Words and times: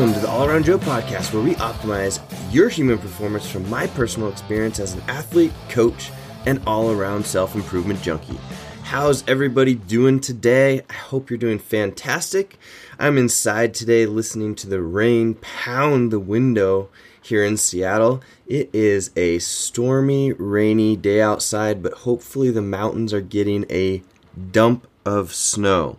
Welcome 0.00 0.14
to 0.18 0.26
the 0.26 0.32
All 0.32 0.46
Around 0.46 0.64
Joe 0.64 0.78
podcast, 0.78 1.34
where 1.34 1.42
we 1.42 1.54
optimize 1.56 2.22
your 2.50 2.70
human 2.70 2.96
performance 2.96 3.46
from 3.46 3.68
my 3.68 3.86
personal 3.86 4.30
experience 4.30 4.80
as 4.80 4.94
an 4.94 5.02
athlete, 5.08 5.52
coach, 5.68 6.10
and 6.46 6.58
all 6.66 6.90
around 6.90 7.26
self 7.26 7.54
improvement 7.54 8.00
junkie. 8.00 8.38
How's 8.82 9.22
everybody 9.28 9.74
doing 9.74 10.18
today? 10.18 10.80
I 10.88 10.94
hope 10.94 11.28
you're 11.28 11.36
doing 11.36 11.58
fantastic. 11.58 12.56
I'm 12.98 13.18
inside 13.18 13.74
today 13.74 14.06
listening 14.06 14.54
to 14.54 14.70
the 14.70 14.80
rain 14.80 15.34
pound 15.34 16.10
the 16.10 16.18
window 16.18 16.88
here 17.20 17.44
in 17.44 17.58
Seattle. 17.58 18.22
It 18.46 18.70
is 18.72 19.10
a 19.16 19.38
stormy, 19.38 20.32
rainy 20.32 20.96
day 20.96 21.20
outside, 21.20 21.82
but 21.82 21.92
hopefully 21.92 22.50
the 22.50 22.62
mountains 22.62 23.12
are 23.12 23.20
getting 23.20 23.66
a 23.68 24.02
dump 24.50 24.86
of 25.04 25.34
snow. 25.34 25.98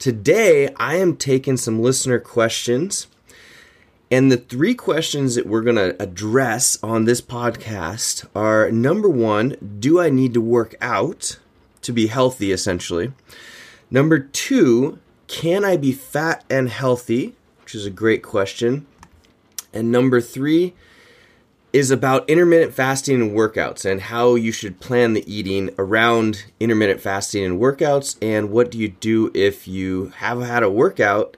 Today, 0.00 0.70
I 0.76 0.94
am 0.94 1.14
taking 1.14 1.58
some 1.58 1.82
listener 1.82 2.18
questions. 2.18 3.06
And 4.10 4.32
the 4.32 4.38
three 4.38 4.74
questions 4.74 5.34
that 5.34 5.44
we're 5.44 5.60
going 5.60 5.76
to 5.76 6.02
address 6.02 6.78
on 6.82 7.04
this 7.04 7.20
podcast 7.20 8.26
are 8.34 8.70
number 8.70 9.10
one, 9.10 9.76
do 9.78 10.00
I 10.00 10.08
need 10.08 10.32
to 10.32 10.40
work 10.40 10.74
out 10.80 11.38
to 11.82 11.92
be 11.92 12.06
healthy, 12.06 12.50
essentially? 12.50 13.12
Number 13.90 14.18
two, 14.18 14.98
can 15.26 15.66
I 15.66 15.76
be 15.76 15.92
fat 15.92 16.46
and 16.48 16.70
healthy? 16.70 17.36
Which 17.60 17.74
is 17.74 17.84
a 17.84 17.90
great 17.90 18.22
question. 18.22 18.86
And 19.74 19.92
number 19.92 20.22
three, 20.22 20.72
is 21.72 21.90
about 21.90 22.28
intermittent 22.28 22.74
fasting 22.74 23.20
and 23.22 23.32
workouts 23.32 23.88
and 23.88 24.00
how 24.00 24.34
you 24.34 24.50
should 24.50 24.80
plan 24.80 25.12
the 25.12 25.32
eating 25.32 25.70
around 25.78 26.44
intermittent 26.58 27.00
fasting 27.00 27.44
and 27.44 27.60
workouts 27.60 28.16
and 28.20 28.50
what 28.50 28.70
do 28.70 28.78
you 28.78 28.88
do 28.88 29.30
if 29.34 29.68
you 29.68 30.12
have 30.16 30.40
had 30.42 30.62
a 30.62 30.70
workout 30.70 31.36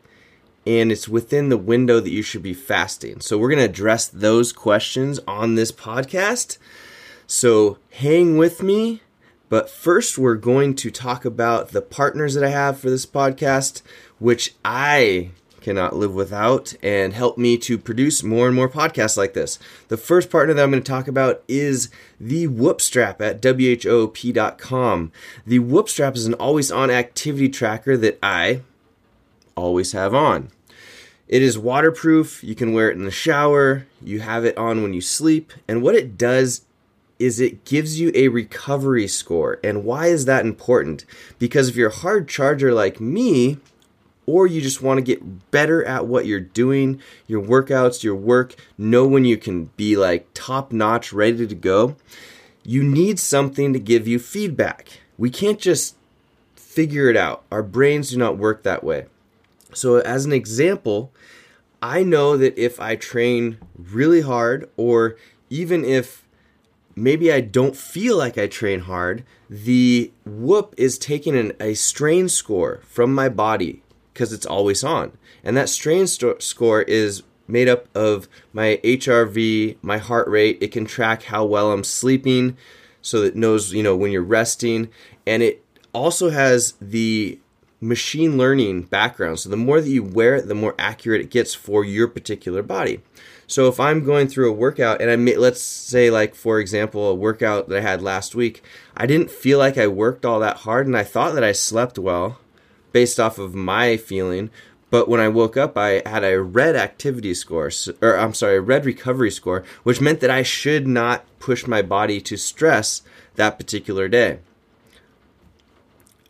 and 0.67 0.93
it's 0.93 1.09
within 1.09 1.49
the 1.49 1.57
window 1.57 2.01
that 2.01 2.13
you 2.13 2.23
should 2.23 2.43
be 2.43 2.55
fasting. 2.55 3.21
So 3.21 3.37
we're 3.37 3.49
going 3.49 3.59
to 3.59 3.65
address 3.65 4.07
those 4.07 4.53
questions 4.53 5.19
on 5.27 5.55
this 5.55 5.73
podcast. 5.73 6.57
So 7.27 7.79
hang 7.91 8.39
with 8.39 8.63
me, 8.63 9.03
but 9.49 9.69
first 9.69 10.19
we're 10.19 10.37
going 10.37 10.77
to 10.77 10.91
talk 10.91 11.25
about 11.25 11.71
the 11.71 11.83
partners 11.83 12.35
that 12.35 12.45
I 12.45 12.51
have 12.51 12.79
for 12.79 12.91
this 12.91 13.07
podcast 13.07 13.83
which 14.23 14.55
I 14.65 15.31
cannot 15.63 15.97
live 15.97 16.15
without 16.15 16.75
and 16.83 17.13
help 17.13 17.39
me 17.39 17.57
to 17.59 17.79
produce 17.79 18.23
more 18.23 18.47
and 18.47 18.55
more 18.57 18.69
podcasts 18.69 19.17
like 19.17 19.35
this. 19.35 19.59
The 19.89 19.97
first 19.97 20.31
partner 20.31 20.55
that 20.55 20.63
I'm 20.63 20.71
going 20.71 20.83
to 20.83 20.89
talk 20.91 21.09
about 21.09 21.43
is 21.49 21.89
the 22.21 22.47
Whoop 22.47 22.81
Strap 22.81 23.21
at 23.21 23.41
WHOOP.com. 23.41 25.13
The 25.47 25.59
Whoop 25.59 25.89
Strap 25.89 26.17
is 26.17 26.27
an 26.27 26.35
always 26.35 26.71
on 26.71 26.91
activity 26.91 27.49
tracker 27.49 27.97
that 27.97 28.19
I 28.23 28.63
always 29.57 29.93
have 29.93 30.15
on. 30.15 30.51
It 31.29 31.41
is 31.41 31.59
waterproof. 31.59 32.45
You 32.45 32.55
can 32.55 32.73
wear 32.73 32.91
it 32.91 32.97
in 32.97 33.05
the 33.05 33.11
shower. 33.11 33.87
You 34.03 34.21
have 34.21 34.45
it 34.45 34.59
on 34.59 34.83
when 34.83 34.93
you 34.93 35.01
sleep. 35.01 35.53
And 35.67 35.83
what 35.83 35.95
it 35.95 36.19
does 36.19 36.63
is 37.19 37.41
it 37.41 37.65
gives 37.65 38.01
you 38.01 38.11
a 38.15 38.29
recovery 38.29 39.07
score. 39.07 39.61
And 39.63 39.85
why 39.85 40.09
is 40.09 40.25
that 40.25 40.45
important? 40.45 41.05
Because 41.39 41.69
if 41.69 41.77
you're 41.77 41.89
a 41.89 41.95
hard 41.95 42.29
charger 42.29 42.75
like 42.75 43.01
me, 43.01 43.59
or 44.27 44.47
you 44.47 44.61
just 44.61 44.83
want 44.83 44.99
to 44.99 45.03
get 45.03 45.51
better 45.51 45.85
at 45.85 46.07
what 46.07 46.27
you're 46.27 46.41
doing, 46.41 47.01
your 47.27 47.43
workouts, 47.43 48.03
your 48.03 48.15
work, 48.15 48.55
know 48.79 49.07
when 49.07 49.25
you 49.25 49.37
can 49.37 49.67
be 49.77 49.97
like 49.97 50.29
top 50.35 50.73
notch, 50.73 51.13
ready 51.13 51.47
to 51.47 51.55
go, 51.55 51.97
you 52.63 52.83
need 52.85 53.19
something 53.19 53.73
to 53.73 53.79
give 53.79 54.07
you 54.07 54.19
feedback. 54.19 55.01
We 55.19 55.31
can't 55.31 55.59
just 55.59 55.97
figure 56.55 57.09
it 57.11 57.17
out. 57.17 57.43
Our 57.51 57.63
brains 57.63 58.11
do 58.11 58.17
not 58.17 58.39
work 58.39 58.63
that 58.63 58.85
way. 58.85 59.07
So, 59.75 59.97
as 59.97 60.25
an 60.25 60.33
example, 60.33 61.13
I 61.83 62.03
know 62.03 62.37
that 62.37 62.57
if 62.57 62.79
I 62.79 62.95
train 62.95 63.59
really 63.77 64.21
hard, 64.21 64.71
or 64.77 65.17
even 65.51 65.85
if 65.85 66.25
maybe 66.95 67.33
I 67.33 67.41
don't 67.41 67.77
feel 67.77 68.17
like 68.17 68.39
I 68.39 68.47
train 68.47 68.81
hard, 68.81 69.25
the 69.49 70.13
whoop 70.25 70.75
is 70.77 70.99
taking 70.99 71.37
an, 71.37 71.53
a 71.59 71.75
strain 71.75 72.29
score 72.29 72.81
from 72.85 73.15
my 73.15 73.29
body 73.29 73.83
because 74.13 74.33
it's 74.33 74.47
always 74.47 74.85
on. 74.85 75.17
And 75.45 75.57
that 75.57 75.69
strain 75.69 76.07
st- 76.07 76.43
score 76.43 76.83
is 76.83 77.23
made 77.49 77.69
up 77.69 77.87
of 77.95 78.29
my 78.53 78.81
HRV, 78.85 79.77
my 79.83 79.99
heart 79.99 80.29
rate. 80.29 80.59
It 80.61 80.73
can 80.73 80.85
track 80.85 81.25
how 81.25 81.45
well 81.45 81.73
I'm 81.73 81.85
sleeping 81.85 82.57
so 83.03 83.23
it 83.23 83.37
knows, 83.37 83.73
you 83.73 83.83
know, 83.83 83.97
when 83.97 84.13
you're 84.13 84.23
resting. 84.23 84.89
And 85.27 85.43
it 85.43 85.65
also 85.93 86.31
has 86.31 86.75
the 86.81 87.39
machine 87.81 88.39
learning 88.39 88.83
background. 88.83 89.41
So 89.41 89.51
the 89.51 89.57
more 89.57 89.81
that 89.81 89.89
you 89.89 90.05
wear 90.05 90.37
it, 90.37 90.47
the 90.47 90.55
more 90.55 90.75
accurate 90.79 91.21
it 91.21 91.31
gets 91.31 91.53
for 91.53 91.85
your 91.85 92.07
particular 92.07 92.63
body. 92.63 93.01
So 93.49 93.67
if 93.67 93.81
I'm 93.81 94.05
going 94.05 94.29
through 94.29 94.49
a 94.49 94.55
workout 94.55 95.03
and 95.03 95.11
I 95.11 95.17
may, 95.17 95.37
let's 95.37 95.61
say 95.61 96.09
like 96.11 96.35
for 96.35 96.61
example 96.61 97.09
a 97.09 97.15
workout 97.15 97.69
that 97.69 97.79
I 97.79 97.83
had 97.83 98.01
last 98.01 98.35
week, 98.35 98.63
I 98.97 99.07
didn't 99.07 99.33
feel 99.33 99.59
like 99.59 99.77
I 99.77 99.89
worked 99.89 100.25
all 100.25 100.41
that 100.41 100.59
hard 100.59 100.87
and 100.87 100.97
I 100.97 101.03
thought 101.03 101.35
that 101.35 101.45
I 101.45 101.53
slept 101.53 101.99
well 101.99 102.39
based 102.93 103.19
off 103.19 103.39
of 103.39 103.55
my 103.55 103.97
feeling. 103.97 104.51
But 104.91 105.09
when 105.09 105.21
I 105.21 105.29
woke 105.29 105.57
up, 105.57 105.79
I 105.79 106.03
had 106.05 106.23
a 106.23 106.43
red 106.43 106.77
activity 106.77 107.33
score, 107.33 107.71
or 108.03 108.19
I'm 108.19 108.35
sorry, 108.35 108.57
a 108.57 108.61
red 108.61 108.85
recovery 108.85 109.31
score, 109.31 109.65
which 109.85 110.03
meant 110.03 110.21
that 110.21 110.31
I 110.31 110.43
should 110.43 110.87
not 110.87 111.25
push 111.39 111.67
my 111.67 111.81
body 111.81 112.21
to 112.21 112.37
stress 112.37 113.03
that 113.37 113.59
particular 113.59 114.07
day. 114.07 114.41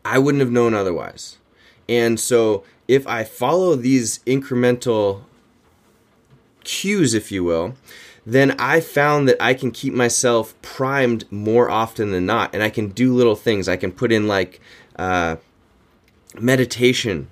I 0.05 0.19
wouldn't 0.19 0.41
have 0.41 0.53
known 0.53 0.75
otherwise. 0.75 1.39
And 1.89 2.19
so, 2.21 2.65
if 2.87 3.07
I 3.07 3.25
follow 3.25 3.75
these 3.75 4.21
incremental 4.21 5.23
cues, 6.63 7.15
if 7.15 7.33
you 7.33 7.45
will, 7.45 7.75
then 8.25 8.53
I 8.53 8.81
found 8.81 9.29
that 9.29 9.43
I 9.43 9.55
can 9.55 9.71
keep 9.71 9.95
myself 9.95 10.55
primed 10.63 11.31
more 11.33 11.69
often 11.71 12.13
than 12.13 12.27
not. 12.27 12.55
And 12.55 12.63
I 12.63 12.71
can 12.71 12.89
do 12.89 13.15
little 13.15 13.35
things. 13.35 13.69
I 13.69 13.77
can 13.77 13.93
put 13.93 14.13
in 14.13 14.29
like, 14.29 14.61
uh, 14.97 15.37
meditation 16.41 17.29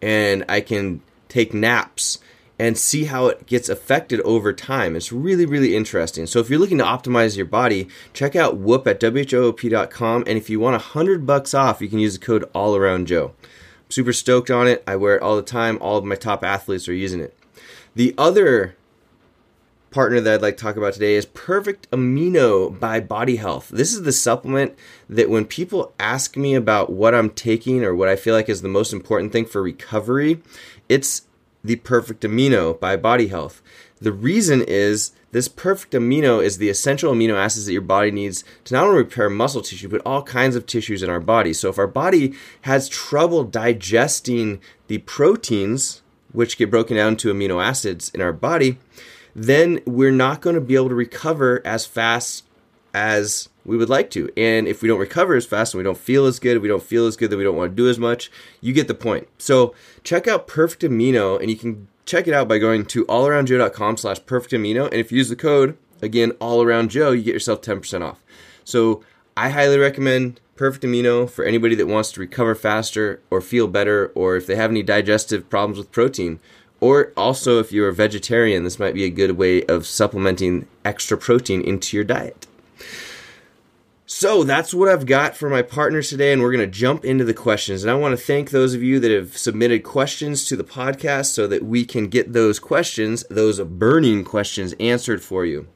and 0.00 0.44
I 0.48 0.60
can 0.60 1.02
take 1.28 1.52
naps 1.52 2.18
and 2.58 2.76
see 2.76 3.04
how 3.04 3.26
it 3.26 3.46
gets 3.46 3.68
affected 3.68 4.20
over 4.22 4.52
time. 4.52 4.96
It's 4.96 5.12
really, 5.12 5.46
really 5.46 5.76
interesting. 5.76 6.26
So 6.26 6.40
if 6.40 6.50
you're 6.50 6.58
looking 6.58 6.78
to 6.78 6.84
optimize 6.84 7.36
your 7.36 7.46
body, 7.46 7.88
check 8.12 8.34
out 8.34 8.56
Whoop 8.56 8.86
at 8.86 9.00
WHOOP.com. 9.00 10.24
And 10.26 10.36
if 10.36 10.50
you 10.50 10.58
want 10.58 10.76
a 10.76 10.80
hundred 10.80 11.24
bucks 11.24 11.54
off, 11.54 11.80
you 11.80 11.88
can 11.88 12.00
use 12.00 12.18
the 12.18 12.24
code 12.24 12.48
All 12.54 12.74
Around 12.74 13.06
Joe. 13.06 13.34
I'm 13.44 13.90
super 13.90 14.12
stoked 14.12 14.50
on 14.50 14.66
it. 14.66 14.82
I 14.86 14.96
wear 14.96 15.16
it 15.16 15.22
all 15.22 15.36
the 15.36 15.42
time. 15.42 15.78
All 15.80 15.98
of 15.98 16.04
my 16.04 16.16
top 16.16 16.42
athletes 16.42 16.88
are 16.88 16.94
using 16.94 17.20
it. 17.20 17.38
The 17.94 18.14
other 18.18 18.76
partner 19.90 20.20
that 20.20 20.34
I'd 20.34 20.42
like 20.42 20.56
to 20.56 20.62
talk 20.62 20.76
about 20.76 20.92
today 20.92 21.14
is 21.14 21.26
Perfect 21.26 21.90
Amino 21.90 22.78
by 22.78 23.00
Body 23.00 23.36
Health. 23.36 23.68
This 23.68 23.92
is 23.92 24.02
the 24.02 24.12
supplement 24.12 24.76
that 25.08 25.30
when 25.30 25.44
people 25.44 25.94
ask 25.98 26.36
me 26.36 26.54
about 26.54 26.90
what 26.90 27.14
I'm 27.14 27.30
taking 27.30 27.84
or 27.84 27.94
what 27.94 28.08
I 28.08 28.16
feel 28.16 28.34
like 28.34 28.48
is 28.48 28.62
the 28.62 28.68
most 28.68 28.92
important 28.92 29.32
thing 29.32 29.46
for 29.46 29.62
recovery, 29.62 30.42
it's 30.88 31.22
the 31.64 31.76
Perfect 31.76 32.22
Amino 32.22 32.78
by 32.78 32.96
Body 32.96 33.28
Health. 33.28 33.62
The 34.00 34.12
reason 34.12 34.62
is 34.62 35.12
this 35.30 35.48
perfect 35.48 35.92
amino 35.92 36.42
is 36.42 36.58
the 36.58 36.70
essential 36.70 37.12
amino 37.12 37.34
acids 37.34 37.66
that 37.66 37.72
your 37.72 37.82
body 37.82 38.10
needs 38.10 38.44
to 38.64 38.74
not 38.74 38.84
only 38.84 38.98
repair 38.98 39.28
muscle 39.28 39.60
tissue, 39.60 39.88
but 39.88 40.00
all 40.06 40.22
kinds 40.22 40.56
of 40.56 40.66
tissues 40.66 41.02
in 41.02 41.10
our 41.10 41.20
body. 41.20 41.52
So 41.52 41.68
if 41.68 41.78
our 41.78 41.86
body 41.86 42.34
has 42.62 42.88
trouble 42.88 43.44
digesting 43.44 44.60
the 44.86 44.98
proteins, 44.98 46.02
which 46.32 46.56
get 46.56 46.70
broken 46.70 46.96
down 46.96 47.16
to 47.16 47.32
amino 47.32 47.62
acids 47.62 48.10
in 48.14 48.22
our 48.22 48.32
body, 48.32 48.78
then 49.44 49.80
we're 49.86 50.10
not 50.10 50.40
going 50.40 50.54
to 50.54 50.60
be 50.60 50.74
able 50.74 50.88
to 50.88 50.94
recover 50.94 51.62
as 51.64 51.86
fast 51.86 52.44
as 52.94 53.48
we 53.64 53.76
would 53.76 53.88
like 53.88 54.10
to. 54.10 54.30
And 54.36 54.66
if 54.66 54.82
we 54.82 54.88
don't 54.88 54.98
recover 54.98 55.36
as 55.36 55.46
fast 55.46 55.74
and 55.74 55.78
we 55.78 55.84
don't 55.84 55.98
feel 55.98 56.26
as 56.26 56.38
good, 56.38 56.58
we 56.58 56.68
don't 56.68 56.82
feel 56.82 57.06
as 57.06 57.16
good 57.16 57.30
that 57.30 57.36
we 57.36 57.44
don't 57.44 57.56
want 57.56 57.72
to 57.72 57.76
do 57.76 57.88
as 57.88 57.98
much, 57.98 58.30
you 58.60 58.72
get 58.72 58.88
the 58.88 58.94
point. 58.94 59.28
So 59.38 59.74
check 60.02 60.26
out 60.26 60.46
Perfect 60.46 60.82
Amino 60.82 61.40
and 61.40 61.50
you 61.50 61.56
can 61.56 61.88
check 62.08 62.26
it 62.26 62.34
out 62.34 62.48
by 62.48 62.58
going 62.58 62.86
to 62.86 63.04
allaroundjoe.com 63.04 63.98
slash 63.98 64.24
perfect 64.24 64.54
amino. 64.54 64.86
And 64.86 64.94
if 64.94 65.12
you 65.12 65.18
use 65.18 65.28
the 65.28 65.36
code, 65.36 65.76
again, 66.00 66.32
allaroundjoe, 66.32 67.16
you 67.16 67.22
get 67.22 67.34
yourself 67.34 67.60
10% 67.60 68.02
off. 68.02 68.24
So 68.64 69.04
I 69.36 69.50
highly 69.50 69.78
recommend 69.78 70.40
Perfect 70.56 70.84
Amino 70.84 71.30
for 71.30 71.44
anybody 71.44 71.76
that 71.76 71.86
wants 71.86 72.10
to 72.12 72.20
recover 72.20 72.54
faster 72.54 73.20
or 73.30 73.40
feel 73.40 73.68
better 73.68 74.10
or 74.14 74.36
if 74.36 74.46
they 74.46 74.56
have 74.56 74.70
any 74.70 74.82
digestive 74.82 75.48
problems 75.48 75.78
with 75.78 75.92
protein 75.92 76.40
or 76.80 77.12
also, 77.16 77.58
if 77.58 77.72
you're 77.72 77.88
a 77.88 77.94
vegetarian, 77.94 78.62
this 78.62 78.78
might 78.78 78.94
be 78.94 79.04
a 79.04 79.10
good 79.10 79.32
way 79.32 79.64
of 79.64 79.86
supplementing 79.86 80.68
extra 80.84 81.18
protein 81.18 81.60
into 81.60 81.96
your 81.96 82.04
diet. 82.04 82.46
So 84.10 84.42
that's 84.42 84.72
what 84.72 84.88
I've 84.88 85.04
got 85.04 85.36
for 85.36 85.50
my 85.50 85.60
partners 85.60 86.08
today, 86.08 86.32
and 86.32 86.40
we're 86.40 86.52
going 86.52 86.64
to 86.64 86.78
jump 86.78 87.04
into 87.04 87.24
the 87.24 87.34
questions. 87.34 87.82
And 87.82 87.90
I 87.90 87.94
want 87.94 88.18
to 88.18 88.24
thank 88.24 88.50
those 88.50 88.72
of 88.72 88.82
you 88.82 88.98
that 89.00 89.10
have 89.10 89.36
submitted 89.36 89.82
questions 89.82 90.46
to 90.46 90.56
the 90.56 90.64
podcast 90.64 91.26
so 91.26 91.46
that 91.46 91.64
we 91.64 91.84
can 91.84 92.06
get 92.06 92.32
those 92.32 92.58
questions, 92.58 93.22
those 93.28 93.60
burning 93.60 94.24
questions, 94.24 94.74
answered 94.80 95.22
for 95.22 95.44
you. 95.44 95.66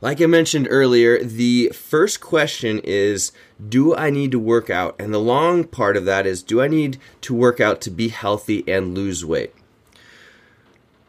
Like 0.00 0.22
I 0.22 0.26
mentioned 0.26 0.68
earlier, 0.70 1.22
the 1.22 1.70
first 1.74 2.20
question 2.20 2.80
is 2.84 3.32
Do 3.68 3.94
I 3.94 4.10
need 4.10 4.30
to 4.30 4.38
work 4.38 4.70
out? 4.70 4.94
And 4.98 5.12
the 5.12 5.18
long 5.18 5.64
part 5.64 5.96
of 5.96 6.04
that 6.04 6.24
is 6.24 6.42
Do 6.42 6.62
I 6.62 6.68
need 6.68 6.98
to 7.22 7.34
work 7.34 7.60
out 7.60 7.80
to 7.82 7.90
be 7.90 8.08
healthy 8.08 8.64
and 8.66 8.94
lose 8.94 9.24
weight? 9.24 9.52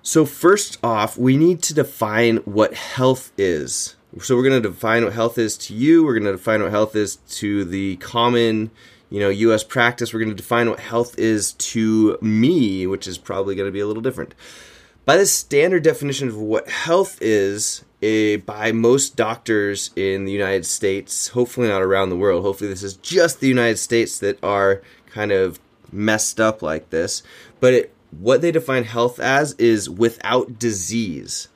So, 0.10 0.26
first 0.26 0.80
off, 0.84 1.20
we 1.20 1.38
need 1.38 1.62
to 1.62 1.74
define 1.76 2.38
what 2.38 2.74
health 2.74 3.32
is. 3.38 3.96
So, 4.20 4.36
we're 4.36 4.50
going 4.50 4.60
to 4.60 4.70
define 4.70 5.04
what 5.04 5.14
health 5.14 5.38
is 5.38 5.56
to 5.58 5.76
you. 5.76 6.04
We're 6.04 6.16
going 6.16 6.26
to 6.26 6.32
define 6.32 6.64
what 6.64 6.72
health 6.72 6.96
is 6.96 7.18
to 7.18 7.64
the 7.64 7.96
common, 7.98 8.72
you 9.12 9.20
know, 9.20 9.30
U.S. 9.30 9.64
practice. 9.64 10.12
We're 10.12 10.22
going 10.22 10.32
to 10.32 10.36
define 10.36 10.68
what 10.68 10.80
health 10.80 11.14
is 11.20 11.54
to 11.54 12.18
me, 12.24 12.88
which 12.88 13.06
is 13.06 13.20
probably 13.20 13.54
going 13.54 13.68
to 13.68 13.72
be 13.72 13.82
a 13.82 13.86
little 13.86 14.02
different. 14.02 14.34
By 15.06 15.16
the 15.16 15.28
standard 15.28 15.84
definition 15.84 16.28
of 16.28 16.38
what 16.38 16.68
health 16.68 17.20
is, 17.22 17.86
a, 18.02 18.38
by 18.38 18.72
most 18.72 19.16
doctors 19.16 19.92
in 19.96 20.26
the 20.26 20.32
United 20.32 20.66
States, 20.66 21.28
hopefully 21.28 21.68
not 21.68 21.84
around 21.84 22.10
the 22.10 22.18
world, 22.18 22.44
hopefully 22.44 22.72
this 22.72 22.82
is 22.82 22.96
just 22.96 23.42
the 23.42 23.48
United 23.48 23.78
States 23.78 24.18
that 24.18 24.44
are 24.44 24.82
kind 25.12 25.32
of 25.32 25.60
messed 25.92 26.40
up 26.40 26.64
like 26.64 26.90
this, 26.90 27.22
but 27.60 27.74
it, 27.76 27.94
what 28.12 28.42
they 28.42 28.52
define 28.52 28.84
health 28.84 29.20
as 29.20 29.54
is 29.54 29.90
without 29.90 30.60
disease. 30.60 31.48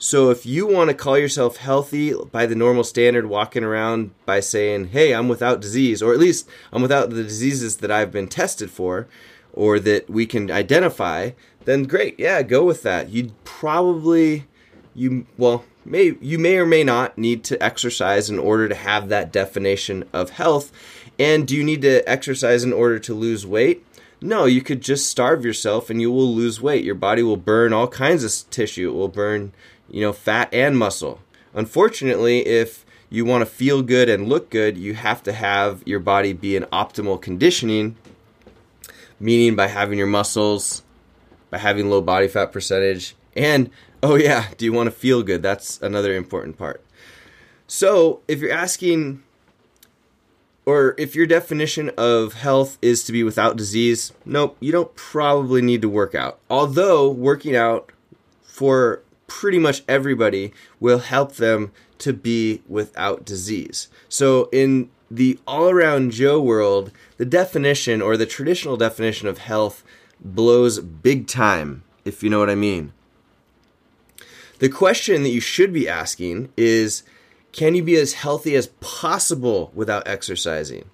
So 0.00 0.30
if 0.30 0.46
you 0.46 0.66
want 0.66 0.90
to 0.90 0.94
call 0.94 1.18
yourself 1.18 1.56
healthy 1.56 2.14
by 2.30 2.46
the 2.46 2.54
normal 2.54 2.84
standard, 2.84 3.26
walking 3.26 3.64
around 3.64 4.12
by 4.26 4.38
saying, 4.40 4.88
hey, 4.88 5.12
I'm 5.12 5.28
without 5.28 5.60
disease, 5.60 6.02
or 6.02 6.12
at 6.12 6.20
least 6.20 6.48
I'm 6.72 6.82
without 6.82 7.10
the 7.10 7.24
diseases 7.24 7.78
that 7.78 7.90
I've 7.90 8.12
been 8.12 8.28
tested 8.28 8.70
for 8.70 9.08
or 9.52 9.80
that 9.80 10.08
we 10.08 10.24
can 10.24 10.52
identify, 10.52 11.30
then 11.64 11.82
great, 11.82 12.18
yeah, 12.18 12.42
go 12.42 12.64
with 12.64 12.82
that. 12.84 13.08
You'd 13.08 13.32
probably 13.44 14.46
you 14.94 15.26
well 15.36 15.64
may 15.84 16.16
you 16.20 16.38
may 16.38 16.58
or 16.58 16.66
may 16.66 16.84
not 16.84 17.18
need 17.18 17.44
to 17.44 17.62
exercise 17.62 18.30
in 18.30 18.38
order 18.38 18.68
to 18.68 18.74
have 18.74 19.08
that 19.08 19.32
definition 19.32 20.08
of 20.12 20.30
health. 20.30 20.72
And 21.18 21.46
do 21.46 21.56
you 21.56 21.64
need 21.64 21.82
to 21.82 22.08
exercise 22.08 22.62
in 22.62 22.72
order 22.72 23.00
to 23.00 23.14
lose 23.14 23.44
weight? 23.44 23.84
No, 24.20 24.46
you 24.46 24.62
could 24.62 24.80
just 24.80 25.08
starve 25.08 25.44
yourself 25.44 25.90
and 25.90 26.00
you 26.00 26.10
will 26.10 26.34
lose 26.34 26.60
weight. 26.60 26.84
Your 26.84 26.94
body 26.94 27.22
will 27.22 27.36
burn 27.36 27.72
all 27.72 27.88
kinds 27.88 28.24
of 28.24 28.50
tissue. 28.50 28.90
It 28.90 28.94
will 28.94 29.08
burn, 29.08 29.52
you 29.88 30.00
know, 30.00 30.12
fat 30.12 30.48
and 30.52 30.76
muscle. 30.76 31.20
Unfortunately, 31.54 32.46
if 32.46 32.84
you 33.10 33.24
want 33.24 33.42
to 33.42 33.46
feel 33.46 33.82
good 33.82 34.08
and 34.08 34.28
look 34.28 34.50
good, 34.50 34.76
you 34.76 34.94
have 34.94 35.22
to 35.22 35.32
have 35.32 35.82
your 35.86 36.00
body 36.00 36.32
be 36.32 36.56
in 36.56 36.64
optimal 36.64 37.20
conditioning, 37.20 37.96
meaning 39.20 39.54
by 39.54 39.68
having 39.68 39.98
your 39.98 40.06
muscles, 40.08 40.82
by 41.50 41.58
having 41.58 41.88
low 41.88 42.00
body 42.00 42.28
fat 42.28 42.52
percentage, 42.52 43.14
and 43.36 43.70
Oh, 44.02 44.14
yeah. 44.14 44.46
Do 44.56 44.64
you 44.64 44.72
want 44.72 44.86
to 44.86 44.92
feel 44.92 45.22
good? 45.22 45.42
That's 45.42 45.80
another 45.82 46.14
important 46.14 46.56
part. 46.56 46.84
So, 47.66 48.20
if 48.28 48.40
you're 48.40 48.52
asking, 48.52 49.22
or 50.68 50.94
if 50.98 51.16
your 51.16 51.24
definition 51.24 51.90
of 51.96 52.34
health 52.34 52.76
is 52.82 53.02
to 53.02 53.10
be 53.10 53.24
without 53.24 53.56
disease, 53.56 54.12
nope, 54.26 54.54
you 54.60 54.70
don't 54.70 54.94
probably 54.94 55.62
need 55.62 55.80
to 55.80 55.88
work 55.88 56.14
out. 56.14 56.38
Although, 56.50 57.10
working 57.10 57.56
out 57.56 57.90
for 58.42 59.02
pretty 59.26 59.58
much 59.58 59.82
everybody 59.88 60.52
will 60.78 60.98
help 60.98 61.36
them 61.36 61.72
to 61.96 62.12
be 62.12 62.60
without 62.68 63.24
disease. 63.24 63.88
So, 64.10 64.50
in 64.52 64.90
the 65.10 65.38
all 65.46 65.70
around 65.70 66.10
Joe 66.10 66.38
world, 66.38 66.92
the 67.16 67.24
definition 67.24 68.02
or 68.02 68.18
the 68.18 68.26
traditional 68.26 68.76
definition 68.76 69.26
of 69.26 69.38
health 69.38 69.82
blows 70.20 70.80
big 70.80 71.26
time, 71.28 71.82
if 72.04 72.22
you 72.22 72.28
know 72.28 72.40
what 72.40 72.50
I 72.50 72.54
mean. 72.54 72.92
The 74.58 74.68
question 74.68 75.22
that 75.22 75.30
you 75.30 75.40
should 75.40 75.72
be 75.72 75.88
asking 75.88 76.52
is 76.58 77.04
can 77.52 77.74
you 77.74 77.82
be 77.82 77.96
as 77.96 78.14
healthy 78.14 78.54
as 78.54 78.68
possible 78.80 79.70
without 79.74 80.06
exercising? 80.06 80.88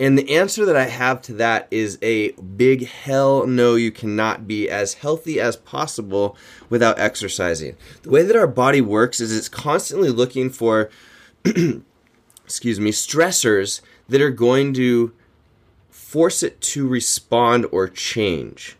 And 0.00 0.16
the 0.16 0.36
answer 0.36 0.64
that 0.64 0.76
I 0.76 0.84
have 0.84 1.22
to 1.22 1.32
that 1.34 1.66
is 1.70 1.98
a 2.02 2.30
big 2.32 2.86
hell 2.86 3.46
no, 3.46 3.74
you 3.74 3.90
cannot 3.90 4.46
be 4.46 4.70
as 4.70 4.94
healthy 4.94 5.40
as 5.40 5.56
possible 5.56 6.36
without 6.70 6.98
exercising. 7.00 7.76
The 8.02 8.10
way 8.10 8.22
that 8.22 8.36
our 8.36 8.46
body 8.46 8.80
works 8.80 9.20
is 9.20 9.36
it's 9.36 9.48
constantly 9.48 10.10
looking 10.10 10.50
for, 10.50 10.88
excuse 11.44 12.78
me, 12.78 12.92
stressors 12.92 13.80
that 14.08 14.22
are 14.22 14.30
going 14.30 14.72
to 14.74 15.12
force 15.90 16.42
it 16.42 16.60
to 16.60 16.86
respond 16.88 17.66
or 17.72 17.88
change. 17.88 18.77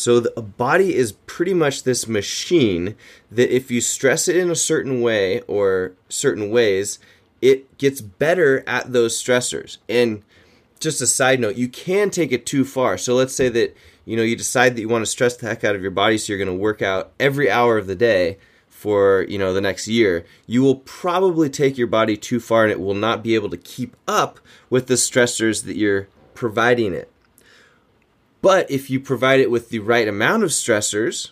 So 0.00 0.18
the 0.18 0.40
body 0.40 0.94
is 0.96 1.12
pretty 1.12 1.52
much 1.52 1.82
this 1.82 2.08
machine 2.08 2.96
that 3.30 3.54
if 3.54 3.70
you 3.70 3.82
stress 3.82 4.28
it 4.28 4.36
in 4.36 4.50
a 4.50 4.56
certain 4.56 5.02
way 5.02 5.42
or 5.42 5.92
certain 6.08 6.50
ways, 6.50 6.98
it 7.42 7.76
gets 7.76 8.00
better 8.00 8.64
at 8.66 8.94
those 8.94 9.22
stressors. 9.22 9.76
And 9.90 10.22
just 10.80 11.02
a 11.02 11.06
side 11.06 11.38
note, 11.38 11.56
you 11.56 11.68
can 11.68 12.08
take 12.08 12.32
it 12.32 12.46
too 12.46 12.64
far. 12.64 12.96
So 12.96 13.14
let's 13.14 13.34
say 13.34 13.50
that 13.50 13.76
you 14.06 14.16
know 14.16 14.22
you 14.22 14.36
decide 14.36 14.74
that 14.74 14.80
you 14.80 14.88
want 14.88 15.02
to 15.02 15.10
stress 15.10 15.36
the 15.36 15.46
heck 15.46 15.64
out 15.64 15.76
of 15.76 15.82
your 15.82 15.90
body, 15.90 16.16
so 16.16 16.32
you're 16.32 16.42
going 16.42 16.56
to 16.56 16.62
work 16.62 16.80
out 16.80 17.12
every 17.20 17.50
hour 17.50 17.76
of 17.76 17.86
the 17.86 17.94
day 17.94 18.38
for 18.70 19.26
you 19.28 19.36
know 19.36 19.52
the 19.52 19.60
next 19.60 19.86
year. 19.86 20.24
You 20.46 20.62
will 20.62 20.76
probably 20.76 21.50
take 21.50 21.76
your 21.76 21.86
body 21.86 22.16
too 22.16 22.40
far, 22.40 22.62
and 22.62 22.72
it 22.72 22.80
will 22.80 22.94
not 22.94 23.22
be 23.22 23.34
able 23.34 23.50
to 23.50 23.58
keep 23.58 23.94
up 24.08 24.40
with 24.70 24.86
the 24.86 24.94
stressors 24.94 25.64
that 25.64 25.76
you're 25.76 26.08
providing 26.32 26.94
it. 26.94 27.12
But 28.42 28.70
if 28.70 28.88
you 28.90 29.00
provide 29.00 29.40
it 29.40 29.50
with 29.50 29.68
the 29.68 29.80
right 29.80 30.08
amount 30.08 30.44
of 30.44 30.50
stressors, 30.50 31.30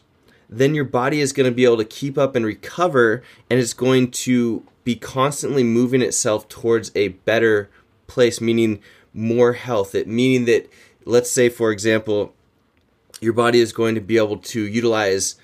then 0.49 0.75
your 0.75 0.85
body 0.85 1.21
is 1.21 1.33
going 1.33 1.51
to 1.51 1.55
be 1.55 1.65
able 1.65 1.79
to 1.79 1.85
keep 1.85 2.19
up 2.19 2.35
and 2.35 2.45
recover, 2.45 3.23
and 3.49 3.59
it's 3.59 3.75
going 3.75 4.11
to 4.11 4.65
be 4.85 4.97
constantly 4.97 5.63
moving 5.63 6.03
itself 6.03 6.49
towards 6.49 6.91
a 6.95 7.09
better 7.09 7.71
place, 8.07 8.41
meaning 8.41 8.81
more 9.13 9.55
health. 9.55 9.95
It 9.95 10.07
meaning 10.07 10.47
that, 10.47 10.71
let's 11.05 11.31
say, 11.31 11.49
for 11.49 11.71
example, 11.71 12.35
your 13.21 13.33
body 13.33 13.61
is 13.61 13.73
going 13.73 13.95
to 13.95 14.01
be 14.01 14.17
able 14.17 14.39
to 14.39 14.63
utilize 14.63 15.37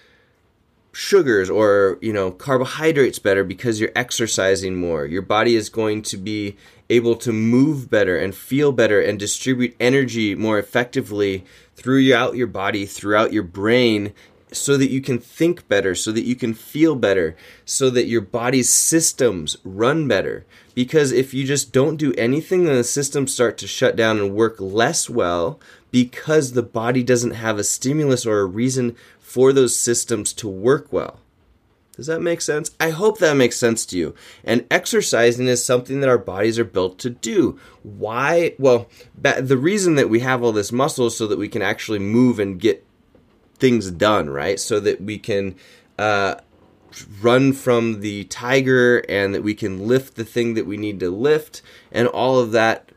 sugars 0.95 1.51
or 1.51 1.99
you 2.01 2.13
know 2.13 2.31
carbohydrates 2.31 3.19
better 3.19 3.45
because 3.45 3.81
you're 3.81 3.91
exercising 3.97 4.77
more. 4.77 5.05
Your 5.07 5.23
body 5.23 5.57
is 5.57 5.69
going 5.69 6.03
to 6.03 6.17
be 6.17 6.57
able 6.89 7.17
to 7.17 7.33
move 7.33 7.91
better 7.91 8.17
and 8.17 8.35
feel 8.35 8.71
better 8.71 9.01
and 9.01 9.19
distribute 9.19 9.75
energy 9.81 10.35
more 10.35 10.59
effectively 10.59 11.45
throughout 11.75 12.37
your 12.37 12.47
body 12.47 12.87
throughout 12.87 13.33
your 13.33 13.43
brain 13.43 14.13
so 14.53 14.77
that 14.77 14.91
you 14.91 15.01
can 15.01 15.19
think 15.19 15.67
better 15.67 15.95
so 15.95 16.13
that 16.13 16.25
you 16.25 16.37
can 16.37 16.55
feel 16.55 16.95
better 16.95 17.37
so 17.65 17.91
that 17.91 18.07
your 18.07 18.21
body's 18.21 18.73
systems 18.73 19.57
run 19.65 20.07
better. 20.07 20.47
Because 20.75 21.13
if 21.13 21.35
you 21.35 21.45
just 21.45 21.73
don't 21.73 21.97
do 21.97 22.13
anything 22.15 22.65
then 22.65 22.77
the 22.77 22.85
systems 22.85 23.33
start 23.33 23.59
to 23.59 23.67
shut 23.67 23.97
down 23.97 24.19
and 24.19 24.35
work 24.35 24.61
less 24.61 25.11
well 25.11 25.59
because 25.91 26.53
the 26.53 26.63
body 26.63 27.03
doesn't 27.03 27.33
have 27.33 27.59
a 27.59 27.65
stimulus 27.65 28.27
or 28.27 28.41
a 28.41 28.45
reason 28.45 28.97
for 29.35 29.53
those 29.53 29.75
systems 29.75 30.33
to 30.33 30.49
work 30.49 30.93
well. 30.93 31.19
Does 31.97 32.07
that 32.07 32.23
make 32.23 32.41
sense? 32.41 32.71
I 32.79 32.91
hope 32.91 33.19
that 33.19 33.37
makes 33.37 33.57
sense 33.57 33.85
to 33.87 33.99
you. 33.99 34.15
And 34.45 34.65
exercising 34.71 35.49
is 35.49 35.65
something 35.65 35.99
that 35.99 36.09
our 36.09 36.19
bodies 36.19 36.57
are 36.57 36.65
built 36.65 37.01
to 37.01 37.11
do. 37.11 37.59
Why? 37.83 38.55
Well, 38.61 38.89
the 39.21 39.57
reason 39.57 39.97
that 39.97 40.09
we 40.09 40.21
have 40.21 40.45
all 40.45 40.53
this 40.53 40.71
muscle 40.71 41.09
is 41.09 41.17
so 41.17 41.27
that 41.27 41.39
we 41.39 41.49
can 41.49 41.63
actually 41.63 41.99
move 41.99 42.39
and 42.39 42.61
get 42.61 42.87
things 43.59 43.91
done, 43.91 44.31
right? 44.31 44.61
So 44.61 44.79
that 44.79 45.01
we 45.01 45.19
can 45.19 45.57
uh, 45.99 46.37
run 47.21 47.53
from 47.53 48.03
the 48.03 48.23
tiger 48.27 48.99
and 49.09 49.35
that 49.35 49.43
we 49.43 49.55
can 49.55 49.89
lift 49.89 50.15
the 50.15 50.25
thing 50.25 50.55
that 50.55 50.67
we 50.67 50.77
need 50.77 51.01
to 51.01 51.11
lift. 51.11 51.61
And 51.91 52.07
all 52.07 52.39
of 52.39 52.53
that 52.53 52.89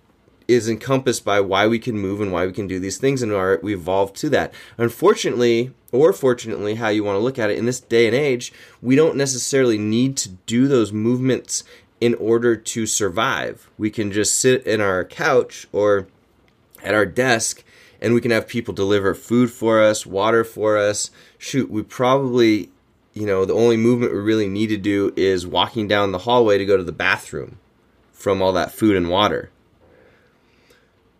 is 0.48 0.70
encompassed 0.70 1.26
by 1.26 1.42
why 1.42 1.68
we 1.68 1.80
can 1.80 1.98
move 1.98 2.22
and 2.22 2.32
why 2.32 2.46
we 2.46 2.54
can 2.54 2.68
do 2.68 2.80
these 2.80 2.98
things 2.98 3.22
and 3.22 3.34
are 3.34 3.60
we 3.62 3.74
evolved 3.74 4.16
to 4.16 4.30
that. 4.30 4.54
Unfortunately, 4.78 5.74
or 5.92 6.14
fortunately, 6.14 6.76
how 6.76 6.90
you 6.90 7.04
want 7.04 7.16
to 7.16 7.24
look 7.24 7.40
at 7.40 7.50
it, 7.50 7.58
in 7.58 7.66
this 7.66 7.80
day 7.80 8.08
and 8.08 8.16
age, 8.16 8.54
we 8.82 8.96
don't 8.96 9.16
necessarily 9.16 9.78
need 9.78 10.16
to 10.18 10.30
do 10.30 10.68
those 10.68 10.92
movements 10.92 11.64
in 12.00 12.14
order 12.16 12.56
to 12.56 12.86
survive. 12.86 13.70
We 13.78 13.90
can 13.90 14.12
just 14.12 14.38
sit 14.38 14.66
in 14.66 14.82
our 14.82 15.04
couch 15.04 15.68
or 15.72 16.08
at 16.84 16.94
our 16.94 17.06
desk 17.06 17.64
and 18.00 18.14
we 18.14 18.22
can 18.22 18.32
have 18.32 18.48
people 18.48 18.74
deliver 18.74 19.14
food 19.16 19.52
for 19.52 19.82
us, 19.82 20.06
water 20.06 20.44
for 20.44 20.78
us. 20.78 21.10
Shoot, 21.38 21.72
we 21.72 21.82
probably, 21.82 22.70
you 23.14 23.26
know, 23.26 23.44
the 23.44 23.56
only 23.56 23.78
movement 23.78 24.14
we 24.14 24.20
really 24.20 24.48
need 24.48 24.68
to 24.68 24.78
do 24.78 25.14
is 25.16 25.48
walking 25.48 25.88
down 25.88 26.12
the 26.12 26.20
hallway 26.20 26.58
to 26.58 26.66
go 26.66 26.78
to 26.78 26.84
the 26.84 26.92
bathroom 26.92 27.58
from 28.12 28.42
all 28.42 28.54
that 28.54 28.72
food 28.72 28.96
and 28.96 29.10
water. 29.10 29.50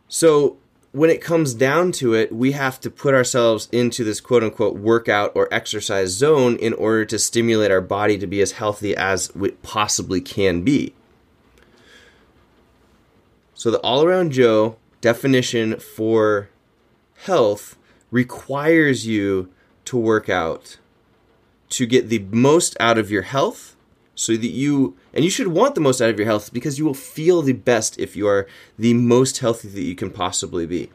So 0.08 0.58
when 0.92 1.10
it 1.10 1.22
comes 1.22 1.54
down 1.54 1.92
to 1.94 2.14
it, 2.14 2.32
we 2.32 2.54
have 2.54 2.80
to 2.82 2.90
put 2.90 3.14
ourselves 3.14 3.70
into 3.72 4.04
this 4.04 4.20
quote 4.20 4.44
unquote 4.44 4.76
workout 4.76 5.32
or 5.36 5.48
exercise 5.54 6.10
zone 6.10 6.56
in 6.58 6.74
order 6.74 7.06
to 7.06 7.20
stimulate 7.20 7.72
our 7.72 7.82
body 7.82 8.18
to 8.18 8.28
be 8.28 8.42
as 8.42 8.54
healthy 8.54 8.96
as 8.96 9.30
it 9.36 9.62
possibly 9.62 10.22
can 10.22 10.64
be. 10.64 10.94
So, 13.54 13.72
the 13.72 13.80
all 13.80 14.04
around 14.04 14.32
Joe 14.32 14.78
definition 15.02 15.80
for 15.80 16.50
health 17.24 17.78
requires 18.12 19.08
you 19.08 19.50
to 19.86 19.98
work 19.98 20.30
out 20.30 20.78
to 21.70 21.86
get 21.86 22.10
the 22.10 22.20
most 22.32 22.78
out 22.80 22.98
of 22.98 23.12
your 23.12 23.24
health 23.24 23.77
so 24.18 24.36
that 24.36 24.48
you 24.48 24.98
and 25.14 25.24
you 25.24 25.30
should 25.30 25.48
want 25.48 25.76
the 25.76 25.82
most 25.82 26.02
out 26.02 26.10
of 26.10 26.18
your 26.18 26.26
health 26.26 26.52
because 26.52 26.80
you 26.80 26.86
will 26.86 26.96
feel 26.96 27.44
the 27.44 27.54
best 27.54 28.00
if 28.00 28.16
you 28.16 28.28
are 28.28 28.48
the 28.78 28.96
most 28.96 29.38
healthy 29.38 29.68
that 29.70 29.84
you 29.84 29.96
can 29.96 30.10
possibly 30.10 30.66
be. 30.66 30.90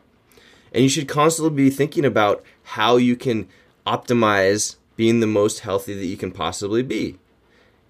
And 0.74 0.82
you 0.82 0.88
should 0.88 1.06
constantly 1.06 1.54
be 1.54 1.70
thinking 1.70 2.04
about 2.04 2.44
how 2.64 2.96
you 2.96 3.14
can 3.14 3.48
optimize 3.86 4.76
being 4.96 5.20
the 5.20 5.26
most 5.28 5.60
healthy 5.60 5.94
that 5.94 6.06
you 6.06 6.16
can 6.16 6.32
possibly 6.32 6.82
be. 6.82 7.18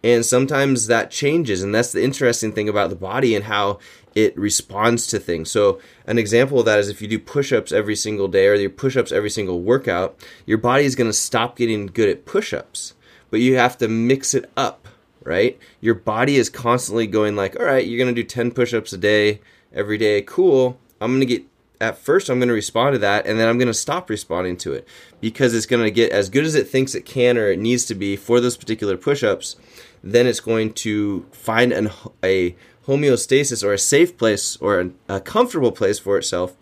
And 0.04 0.26
sometimes 0.26 0.86
that 0.88 1.10
changes. 1.10 1.62
And 1.62 1.74
that's 1.74 1.92
the 1.92 2.04
interesting 2.04 2.52
thing 2.52 2.68
about 2.68 2.90
the 2.90 2.96
body 2.96 3.34
and 3.34 3.44
how 3.44 3.78
it 4.14 4.36
responds 4.36 5.06
to 5.06 5.18
things. 5.18 5.50
So, 5.50 5.80
an 6.06 6.18
example 6.18 6.58
of 6.58 6.66
that 6.66 6.80
is 6.80 6.88
if 6.88 7.00
you 7.00 7.08
do 7.08 7.18
push 7.18 7.52
ups 7.52 7.72
every 7.72 7.96
single 7.96 8.28
day 8.28 8.48
or 8.48 8.54
your 8.54 8.68
push 8.68 8.96
ups 8.96 9.12
every 9.12 9.30
single 9.30 9.62
workout, 9.62 10.18
your 10.44 10.58
body 10.58 10.84
is 10.84 10.96
going 10.96 11.08
to 11.08 11.14
stop 11.14 11.56
getting 11.56 11.86
good 11.86 12.10
at 12.10 12.26
push 12.26 12.52
ups. 12.52 12.94
But 13.30 13.40
you 13.40 13.56
have 13.56 13.78
to 13.78 13.88
mix 13.88 14.34
it 14.34 14.50
up, 14.56 14.81
right? 15.25 15.59
Your 15.81 15.95
body 15.95 16.37
is 16.37 16.49
constantly 16.49 17.07
going, 17.07 17.37
like, 17.37 17.59
all 17.59 17.67
right, 17.67 17.87
you're 17.87 17.99
going 17.99 18.14
to 18.14 18.23
do 18.23 18.26
10 18.26 18.52
push 18.52 18.75
ups 18.75 18.93
a 18.93 18.99
day 18.99 19.41
every 19.73 19.99
day. 19.99 20.23
Cool. 20.23 20.79
I'm 21.00 21.11
going 21.11 21.21
to 21.21 21.26
get 21.26 21.45
at 21.83 21.99
first 21.99 22.31
I'm 22.31 22.38
going 22.38 22.49
to 22.49 22.55
respond 22.55 22.95
to 22.95 22.99
that 23.00 23.26
and 23.26 23.41
then 23.41 23.49
I'm 23.49 23.59
going 23.59 23.67
to 23.67 23.75
stop 23.75 24.09
responding 24.09 24.57
to 24.59 24.73
it 24.73 24.87
because 25.21 25.52
it's 25.52 25.67
going 25.67 25.83
to 25.83 25.91
get 25.91 26.12
as 26.12 26.31
good 26.31 26.45
as 26.45 26.55
it 26.55 26.69
thinks 26.69 26.95
it 26.95 27.05
can 27.05 27.37
or 27.37 27.49
it 27.49 27.59
needs 27.59 27.85
to 27.87 27.97
be 27.97 28.14
for 28.14 28.41
those 28.41 28.57
particular 28.57 28.97
push-ups 28.97 29.57
then 30.02 30.29
it's 30.29 30.38
going 30.38 30.73
to 30.75 31.26
find 31.33 31.73
an, 31.73 31.91
a 32.23 32.55
homeostasis 32.87 33.64
or 33.64 33.73
a 33.73 33.79
safe 33.79 34.17
place 34.17 34.57
or 34.59 34.93
a 35.09 35.21
comfortable 35.21 35.73
place 35.73 35.99
for 35.99 36.17
itself 36.17 36.57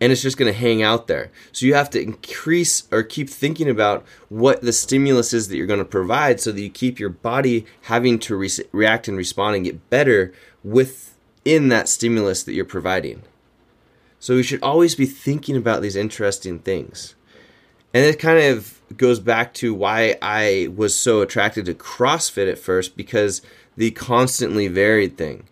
and 0.00 0.12
it's 0.12 0.22
just 0.22 0.36
going 0.36 0.52
to 0.52 0.58
hang 0.58 0.82
out 0.82 1.06
there. 1.06 1.30
So 1.52 1.66
you 1.66 1.74
have 1.74 1.90
to 1.90 2.02
increase 2.02 2.86
or 2.90 3.02
keep 3.02 3.30
thinking 3.30 3.68
about 3.68 4.04
what 4.28 4.60
the 4.62 4.72
stimulus 4.72 5.32
is 5.32 5.48
that 5.48 5.56
you're 5.56 5.66
going 5.66 5.78
to 5.78 5.84
provide 5.84 6.40
so 6.40 6.52
that 6.52 6.60
you 6.60 6.70
keep 6.70 6.98
your 6.98 7.10
body 7.10 7.64
having 7.82 8.18
to 8.20 8.36
re- 8.36 8.50
react 8.72 9.08
and 9.08 9.16
respond 9.16 9.56
and 9.56 9.64
get 9.64 9.90
better 9.90 10.32
within 10.62 11.68
that 11.68 11.88
stimulus 11.88 12.42
that 12.42 12.54
you're 12.54 12.64
providing. 12.64 13.22
So 14.18 14.34
we 14.34 14.42
should 14.42 14.62
always 14.62 14.94
be 14.94 15.06
thinking 15.06 15.56
about 15.56 15.82
these 15.82 15.96
interesting 15.96 16.58
things. 16.58 17.14
And 17.92 18.04
it 18.04 18.18
kind 18.18 18.38
of 18.38 18.80
goes 18.96 19.20
back 19.20 19.54
to 19.54 19.74
why 19.74 20.16
I 20.20 20.68
was 20.74 20.96
so 20.96 21.20
attracted 21.20 21.66
to 21.66 21.74
CrossFit 21.74 22.50
at 22.50 22.58
first 22.58 22.96
because 22.96 23.42
the 23.76 23.90
constantly 23.92 24.66
varied 24.68 25.16
thing. 25.16 25.44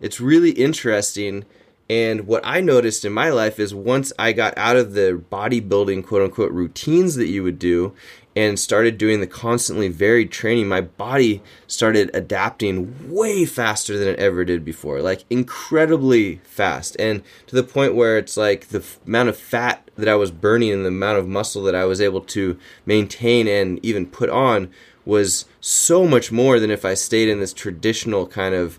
It's 0.00 0.20
really 0.20 0.52
interesting. 0.52 1.44
And 1.88 2.26
what 2.26 2.42
I 2.44 2.60
noticed 2.60 3.04
in 3.04 3.12
my 3.12 3.28
life 3.28 3.60
is 3.60 3.74
once 3.74 4.12
I 4.18 4.32
got 4.32 4.54
out 4.56 4.76
of 4.76 4.94
the 4.94 5.22
bodybuilding 5.30 6.06
quote 6.06 6.22
unquote 6.22 6.52
routines 6.52 7.14
that 7.16 7.28
you 7.28 7.42
would 7.42 7.58
do 7.58 7.94
and 8.36 8.58
started 8.58 8.98
doing 8.98 9.20
the 9.20 9.26
constantly 9.26 9.88
varied 9.88 10.32
training, 10.32 10.66
my 10.66 10.80
body 10.80 11.42
started 11.66 12.10
adapting 12.14 13.12
way 13.12 13.44
faster 13.44 13.96
than 13.96 14.08
it 14.08 14.18
ever 14.18 14.44
did 14.44 14.64
before. 14.64 15.00
Like 15.00 15.24
incredibly 15.30 16.36
fast. 16.44 16.96
And 16.98 17.22
to 17.46 17.54
the 17.54 17.62
point 17.62 17.94
where 17.94 18.18
it's 18.18 18.36
like 18.36 18.68
the 18.68 18.78
f- 18.78 18.98
amount 19.06 19.28
of 19.28 19.36
fat 19.36 19.88
that 19.96 20.08
I 20.08 20.16
was 20.16 20.32
burning 20.32 20.72
and 20.72 20.84
the 20.84 20.88
amount 20.88 21.18
of 21.18 21.28
muscle 21.28 21.62
that 21.64 21.76
I 21.76 21.84
was 21.84 22.00
able 22.00 22.22
to 22.22 22.58
maintain 22.86 23.46
and 23.46 23.78
even 23.84 24.06
put 24.06 24.30
on 24.30 24.70
was 25.04 25.44
so 25.60 26.06
much 26.06 26.32
more 26.32 26.58
than 26.58 26.70
if 26.70 26.84
I 26.84 26.94
stayed 26.94 27.28
in 27.28 27.38
this 27.38 27.52
traditional 27.52 28.26
kind 28.26 28.54
of, 28.54 28.78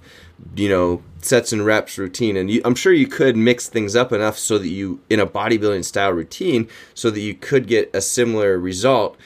you 0.56 0.70
know, 0.70 1.04
sets 1.22 1.52
and 1.52 1.66
reps 1.66 1.98
routine. 1.98 2.38
And 2.38 2.50
you, 2.50 2.62
I'm 2.66 2.76
sure 2.76 2.94
you 2.94 3.08
could 3.08 3.36
mix 3.36 3.68
things 3.68 3.96
up 3.96 4.12
enough 4.12 4.38
so 4.38 4.58
that 4.58 4.68
you, 4.68 5.02
in 5.10 5.20
a 5.20 5.28
bodybuilding 5.28 5.86
style 5.86 6.12
routine, 6.12 6.68
so 6.94 7.10
that 7.10 7.20
you 7.20 7.34
could 7.34 7.68
get 7.68 7.90
a 7.94 8.02
similar 8.02 8.58
result 8.60 9.18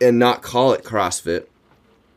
and 0.00 0.18
not 0.18 0.42
call 0.42 0.72
it 0.72 0.84
CrossFit. 0.84 1.46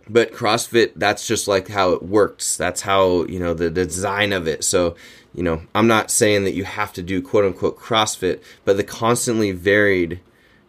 But 0.09 0.33
CrossFit, 0.33 0.93
that's 0.95 1.25
just 1.25 1.47
like 1.47 1.69
how 1.69 1.91
it 1.91 2.03
works. 2.03 2.57
That's 2.57 2.81
how, 2.81 3.25
you 3.25 3.39
know, 3.39 3.53
the, 3.53 3.69
the 3.69 3.85
design 3.85 4.33
of 4.33 4.47
it. 4.47 4.63
So, 4.63 4.95
you 5.33 5.43
know, 5.43 5.61
I'm 5.73 5.87
not 5.87 6.11
saying 6.11 6.43
that 6.43 6.53
you 6.53 6.65
have 6.65 6.91
to 6.93 7.03
do 7.03 7.21
quote 7.21 7.45
unquote 7.45 7.77
CrossFit, 7.77 8.41
but 8.65 8.77
the 8.77 8.83
constantly 8.83 9.51
varied 9.51 10.19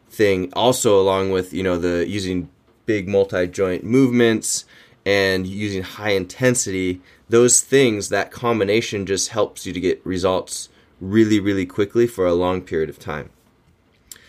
thing 0.09 0.52
also 0.52 1.00
along 1.00 1.30
with, 1.32 1.52
you 1.52 1.62
know, 1.62 1.78
the 1.78 2.06
using 2.09 2.49
big 2.87 3.09
multi 3.09 3.47
joint 3.47 3.85
movements 3.85 4.64
and 5.04 5.47
using 5.47 5.82
high 5.82 6.11
intensity, 6.11 7.00
those 7.28 7.61
things, 7.61 8.09
that 8.09 8.30
combination 8.30 9.06
just 9.06 9.30
helps 9.30 9.66
you 9.66 9.73
to 9.73 9.80
get 9.80 10.04
results 10.04 10.68
really, 11.00 11.40
really 11.40 11.66
quickly 11.66 12.06
for 12.06 12.26
a 12.26 12.35
long 12.35 12.62
period 12.62 12.88
of 12.88 12.99
time. 12.99 13.30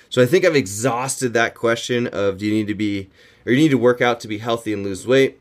So 0.10 0.22
I 0.22 0.26
think 0.26 0.46
I've 0.46 0.56
exhausted 0.56 1.34
that 1.34 1.56
question 1.56 2.08
of 2.08 2.38
do 2.38 2.46
you 2.46 2.54
need 2.54 2.68
to 2.68 2.76
be 2.76 3.10
or 3.46 3.52
you 3.52 3.58
need 3.58 3.70
to 3.70 3.78
work 3.78 4.02
out 4.02 4.20
to 4.22 4.28
be 4.28 4.38
healthy 4.38 4.74
and 4.74 4.84
lose 4.84 5.06
weight. 5.08 5.40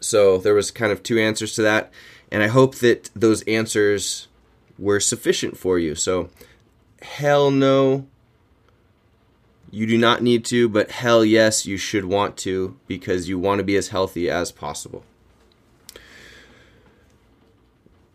So 0.00 0.38
there 0.38 0.54
was 0.54 0.70
kind 0.70 0.92
of 0.92 1.02
two 1.02 1.18
answers 1.18 1.54
to 1.54 1.62
that, 1.62 1.92
and 2.30 2.42
I 2.42 2.48
hope 2.48 2.76
that 2.76 3.10
those 3.14 3.42
answers 3.42 4.28
were 4.78 5.00
sufficient 5.00 5.58
for 5.58 5.78
you. 5.78 5.94
So 5.94 6.30
hell 7.02 7.50
no, 7.50 8.06
you 9.70 9.86
do 9.86 9.96
not 9.96 10.22
need 10.22 10.44
to, 10.46 10.68
but 10.68 10.90
hell 10.90 11.24
yes, 11.24 11.66
you 11.66 11.76
should 11.76 12.04
want 12.04 12.36
to 12.38 12.76
because 12.86 13.28
you 13.28 13.38
want 13.38 13.58
to 13.58 13.64
be 13.64 13.76
as 13.76 13.88
healthy 13.88 14.28
as 14.28 14.50
possible. 14.50 15.04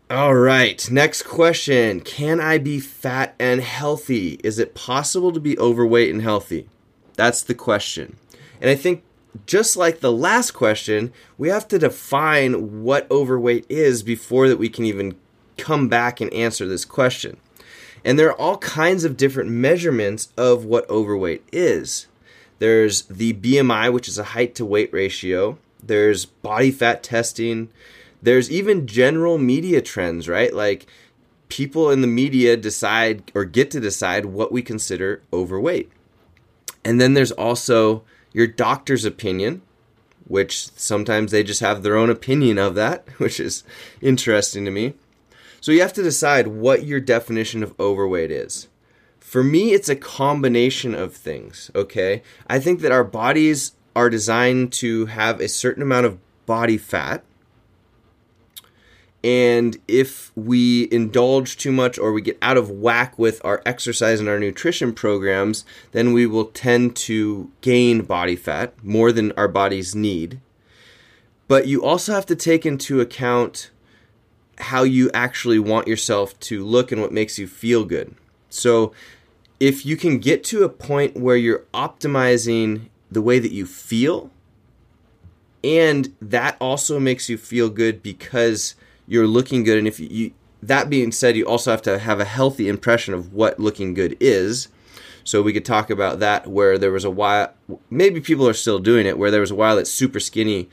All 0.09 0.35
right, 0.35 0.89
next 0.91 1.23
question. 1.23 1.99
Can 1.99 2.39
I 2.39 2.59
be 2.59 2.79
fat 2.79 3.33
and 3.39 3.61
healthy? 3.61 4.39
Is 4.43 4.59
it 4.59 4.75
possible 4.75 5.31
to 5.31 5.39
be 5.39 5.57
overweight 5.57 6.13
and 6.13 6.21
healthy? 6.21 6.69
That's 7.15 7.41
the 7.41 7.55
question. 7.55 8.17
And 8.61 8.69
I 8.69 8.75
think 8.75 9.03
just 9.47 9.75
like 9.75 9.99
the 9.99 10.11
last 10.11 10.51
question, 10.51 11.11
we 11.37 11.49
have 11.49 11.67
to 11.69 11.79
define 11.79 12.83
what 12.83 13.09
overweight 13.09 13.65
is 13.67 14.03
before 14.03 14.47
that 14.47 14.57
we 14.57 14.69
can 14.69 14.85
even 14.85 15.15
come 15.57 15.87
back 15.87 16.21
and 16.21 16.31
answer 16.33 16.67
this 16.67 16.85
question. 16.85 17.37
And 18.05 18.17
there 18.17 18.29
are 18.29 18.39
all 18.39 18.57
kinds 18.59 19.03
of 19.03 19.17
different 19.17 19.49
measurements 19.49 20.29
of 20.37 20.63
what 20.63 20.89
overweight 20.89 21.43
is. 21.51 22.07
There's 22.59 23.01
the 23.03 23.33
BMI, 23.33 23.91
which 23.91 24.07
is 24.07 24.17
a 24.17 24.23
height 24.23 24.55
to 24.55 24.65
weight 24.65 24.93
ratio. 24.93 25.57
There's 25.83 26.23
body 26.23 26.71
fat 26.71 27.03
testing 27.03 27.69
there's 28.25 28.49
even 28.51 28.87
general 28.87 29.37
media 29.37 29.81
trends, 29.81 30.27
right? 30.27 30.53
Like 30.53 30.87
people 31.47 31.91
in 31.91 32.01
the 32.01 32.07
media 32.07 32.57
decide 32.57 33.31
or 33.35 33.45
get 33.45 33.69
to 33.71 33.79
decide 33.79 34.25
what 34.25 34.51
we 34.51 34.63
consider 34.63 35.21
overweight. 35.31 35.91
And 36.83 36.99
then 36.99 37.13
there's 37.13 37.31
also 37.31 38.03
your 38.33 38.47
doctor's 38.47 39.05
opinion, 39.05 39.61
which 40.27 40.69
sometimes 40.75 41.31
they 41.31 41.43
just 41.43 41.61
have 41.61 41.83
their 41.83 41.95
own 41.95 42.09
opinion 42.09 42.57
of 42.57 42.73
that, 42.75 43.07
which 43.17 43.39
is 43.39 43.63
interesting 44.01 44.65
to 44.65 44.71
me. 44.71 44.95
So 45.65 45.71
you 45.71 45.81
have 45.81 45.93
to 45.93 46.03
decide 46.03 46.45
what 46.45 46.85
your 46.85 46.99
definition 46.99 47.63
of 47.63 47.73
overweight 47.79 48.29
is. 48.29 48.67
For 49.19 49.43
me, 49.43 49.73
it's 49.73 49.89
a 49.89 49.95
combination 49.95 50.93
of 50.93 51.15
things, 51.15 51.71
okay? 51.73 52.21
I 52.45 52.59
think 52.59 52.81
that 52.81 52.91
our 52.91 53.03
bodies 53.03 53.71
are 53.95 54.11
designed 54.11 54.73
to 54.73 55.07
have 55.07 55.41
a 55.41 55.47
certain 55.47 55.81
amount 55.81 56.05
of 56.05 56.19
body 56.45 56.77
fat 56.77 57.23
and 59.23 59.79
if 59.87 60.31
we 60.35 60.87
indulge 60.91 61.57
too 61.57 61.71
much 61.71 61.97
or 61.97 62.13
we 62.13 62.21
get 62.21 62.37
out 62.43 62.57
of 62.57 62.69
whack 62.69 63.17
with 63.17 63.43
our 63.43 63.63
exercise 63.65 64.19
and 64.19 64.29
our 64.29 64.39
nutrition 64.39 64.93
programs, 64.93 65.65
then 65.93 66.13
we 66.13 66.27
will 66.27 66.45
tend 66.45 66.95
to 66.97 67.49
gain 67.61 68.03
body 68.03 68.35
fat 68.35 68.75
more 68.83 69.11
than 69.11 69.31
our 69.31 69.47
bodies 69.47 69.95
need. 69.95 70.39
But 71.47 71.65
you 71.65 71.83
also 71.83 72.13
have 72.13 72.27
to 72.27 72.35
take 72.35 72.67
into 72.67 73.01
account 73.01 73.71
how 74.57 74.83
you 74.83 75.11
actually 75.13 75.59
want 75.59 75.87
yourself 75.87 76.39
to 76.41 76.63
look 76.63 76.91
and 76.91 77.01
what 77.01 77.11
makes 77.11 77.37
you 77.37 77.47
feel 77.47 77.85
good. 77.85 78.15
So, 78.49 78.93
if 79.59 79.85
you 79.85 79.95
can 79.95 80.19
get 80.19 80.43
to 80.45 80.63
a 80.63 80.69
point 80.69 81.15
where 81.15 81.37
you're 81.37 81.63
optimizing 81.73 82.89
the 83.09 83.21
way 83.21 83.39
that 83.39 83.51
you 83.51 83.65
feel, 83.65 84.29
and 85.65 86.13
that 86.21 86.55
also 86.61 86.99
makes 86.99 87.27
you 87.27 87.37
feel 87.37 87.69
good 87.69 88.03
because 88.03 88.75
you're 89.07 89.25
looking 89.25 89.63
good 89.63 89.79
and 89.79 89.87
if 89.87 89.99
you, 89.99 90.31
that 90.61 90.89
being 90.89 91.11
said 91.11 91.35
you 91.35 91.45
also 91.45 91.71
have 91.71 91.81
to 91.81 91.97
have 91.97 92.19
a 92.19 92.25
healthy 92.25 92.69
impression 92.69 93.15
of 93.15 93.33
what 93.33 93.59
looking 93.59 93.95
good 93.95 94.15
is 94.19 94.67
so 95.23 95.41
we 95.41 95.51
could 95.51 95.65
talk 95.65 95.89
about 95.89 96.19
that 96.19 96.45
where 96.45 96.77
there 96.77 96.91
was 96.91 97.03
a 97.03 97.09
while 97.09 97.51
maybe 97.89 98.21
people 98.21 98.47
are 98.47 98.53
still 98.53 98.77
doing 98.77 99.07
it 99.07 99.17
where 99.17 99.31
there 99.31 99.41
was 99.41 99.51
a 99.51 99.55
while 99.55 99.75
that's 99.75 99.91
super 99.91 100.19
skinny 100.19 100.69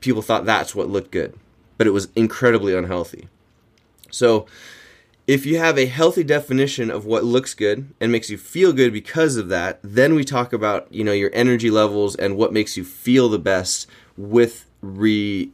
people 0.00 0.20
thought 0.20 0.44
that's 0.44 0.74
what 0.74 0.90
looked 0.90 1.10
good 1.10 1.34
but 1.78 1.86
it 1.86 1.92
was 1.92 2.08
incredibly 2.14 2.74
unhealthy 2.74 3.28
so 4.10 4.46
if 5.26 5.44
you 5.44 5.58
have 5.58 5.78
a 5.78 5.86
healthy 5.86 6.24
definition 6.24 6.90
of 6.90 7.04
what 7.04 7.24
looks 7.24 7.54
good 7.54 7.92
and 8.00 8.12
makes 8.12 8.30
you 8.30 8.36
feel 8.36 8.72
good 8.72 8.92
because 8.92 9.36
of 9.36 9.48
that 9.48 9.80
then 9.82 10.14
we 10.14 10.24
talk 10.24 10.52
about 10.52 10.92
you 10.92 11.02
know 11.04 11.12
your 11.12 11.30
energy 11.32 11.70
levels 11.70 12.14
and 12.16 12.36
what 12.36 12.52
makes 12.52 12.76
you 12.76 12.84
feel 12.84 13.28
the 13.28 13.38
best 13.38 13.86
with 14.16 14.66
re 14.82 15.50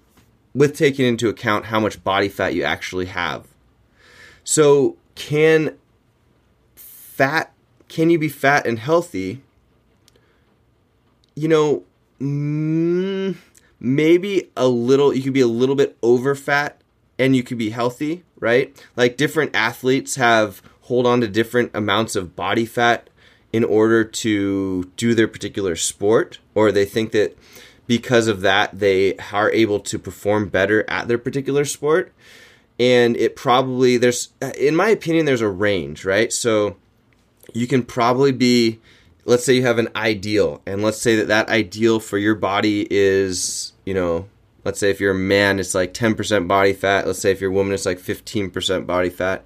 with 0.55 0.77
taking 0.77 1.05
into 1.05 1.29
account 1.29 1.67
how 1.67 1.81
much 1.81 2.03
body 2.05 2.29
fat 2.29 2.55
you 2.55 2.63
actually 2.63 3.07
have. 3.07 3.47
So, 4.45 4.97
can 5.15 5.77
fat 6.77 7.53
can 7.89 8.11
you 8.11 8.19
be 8.19 8.29
fat 8.29 8.67
and 8.67 8.79
healthy? 8.79 9.43
You 11.35 11.49
know, 11.49 11.83
mm, 12.21 13.37
maybe 13.85 14.51
a 14.57 14.67
little 14.67 15.15
you 15.15 15.23
could 15.23 15.35
be 15.35 15.41
a 15.41 15.47
little 15.47 15.75
bit 15.75 15.97
over 16.03 16.35
fat 16.35 16.81
and 17.19 17.37
you 17.37 17.43
could 17.43 17.59
be 17.59 17.71
healthy, 17.71 18.25
right? 18.41 18.83
Like 18.97 19.17
different 19.17 19.55
athletes 19.55 20.17
have 20.17 20.63
hold 20.83 21.07
on 21.07 21.21
to 21.21 21.29
different 21.29 21.71
amounts 21.75 22.17
of 22.17 22.35
body 22.35 22.67
fat 22.67 23.09
in 23.53 23.63
order 23.63 24.03
to 24.03 24.91
do 24.97 25.15
their 25.15 25.29
particular 25.29 25.77
sport, 25.77 26.39
or 26.55 26.73
they 26.73 26.85
think 26.85 27.13
that 27.13 27.37
because 27.87 28.27
of 28.27 28.41
that 28.41 28.79
they 28.79 29.17
are 29.33 29.51
able 29.53 29.79
to 29.79 29.99
perform 29.99 30.49
better 30.49 30.85
at 30.89 31.07
their 31.07 31.19
particular 31.19 31.65
sport. 31.65 32.13
And 32.81 33.17
it 33.17 33.37
probably, 33.37 33.97
there's, 33.97 34.31
in 34.59 34.75
my 34.75 34.89
opinion, 34.89 35.27
there's 35.27 35.41
a 35.41 35.49
range, 35.49 36.05
right? 36.05 36.33
So 36.33 36.77
you 37.53 37.69
can 37.69 37.85
probably 37.85 38.33
be, 38.33 38.81
let's 39.25 39.45
say 39.45 39.55
you 39.55 39.63
have 39.63 39.79
an 39.79 39.89
ideal, 39.97 40.63
and 40.67 40.83
let's 40.83 41.01
say 41.01 41.17
that 41.17 41.29
that 41.29 41.49
ideal 41.49 42.01
for 42.01 42.19
your 42.19 42.35
body 42.35 42.87
is, 42.91 43.73
you 43.85 43.95
know, 43.95 44.29
let's 44.65 44.79
say 44.79 44.91
if 44.91 45.01
you're 45.01 45.13
a 45.13 45.15
man, 45.15 45.59
it's 45.59 45.75
like 45.75 45.95
10% 45.95 46.49
body 46.49 46.73
fat. 46.73 47.07
Let's 47.07 47.19
say 47.19 47.31
if 47.31 47.41
you're 47.41 47.51
a 47.51 47.55
woman, 47.55 47.75
it's 47.75 47.87
like 47.87 47.99
15% 47.99 48.87
body 48.87 49.11
fat. 49.11 49.45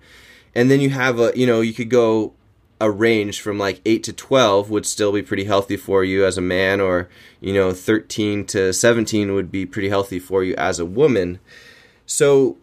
And 0.55 0.71
then 0.71 0.81
you 0.81 0.91
have 0.91 1.19
a, 1.19 1.33
you 1.35 1.47
know, 1.47 1.61
you 1.61 1.73
could 1.73 1.91
go 1.91 2.33
a 2.81 2.91
range 2.91 3.41
from 3.41 3.59
like 3.59 3.81
8 3.85 4.05
to 4.05 4.13
12 4.13 4.71
would 4.71 4.87
still 4.87 5.13
be 5.13 5.23
pretty 5.23 5.45
healthy 5.45 5.77
for 5.77 6.05
you 6.05 6.25
as 6.25 6.39
a 6.39 6.43
man, 6.43 6.81
or, 6.81 7.09
you 7.41 7.53
know, 7.53 7.73
13 7.73 8.45
to 8.47 8.73
17 8.73 9.35
would 9.35 9.51
be 9.51 9.67
pretty 9.67 9.89
healthy 9.89 10.19
for 10.19 10.45
you 10.45 10.55
as 10.57 10.79
a 10.79 10.87
woman. 10.87 11.41
So 12.07 12.57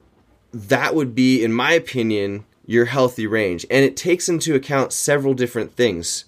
that 0.54 0.96
would 0.96 1.14
be, 1.14 1.44
in 1.44 1.52
my 1.52 1.74
opinion, 1.74 2.46
your 2.66 2.86
healthy 2.86 3.28
range. 3.28 3.66
And 3.70 3.84
it 3.84 3.98
takes 3.98 4.30
into 4.30 4.56
account 4.56 4.94
several 4.94 5.34
different 5.34 5.76
things. 5.76 6.26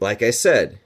Like 0.00 0.22
I 0.22 0.30
said, 0.30 0.78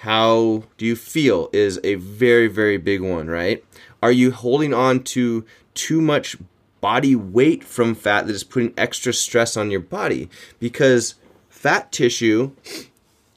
how 0.00 0.64
do 0.76 0.86
you 0.86 0.94
feel 0.94 1.50
is 1.52 1.80
a 1.82 1.96
very, 1.96 2.48
very 2.48 2.76
big 2.76 3.00
one, 3.00 3.28
right? 3.28 3.64
Are 4.02 4.12
you 4.12 4.30
holding 4.30 4.72
on 4.72 5.02
to 5.04 5.44
too 5.74 6.00
much 6.00 6.36
body 6.80 7.16
weight 7.16 7.64
from 7.64 7.94
fat 7.94 8.26
that 8.26 8.34
is 8.34 8.44
putting 8.44 8.72
extra 8.76 9.12
stress 9.12 9.56
on 9.56 9.70
your 9.70 9.80
body? 9.80 10.28
Because 10.60 11.16
fat 11.48 11.90
tissue 11.90 12.52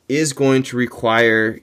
is 0.07 0.33
going 0.33 0.61
to 0.63 0.77
require 0.77 1.61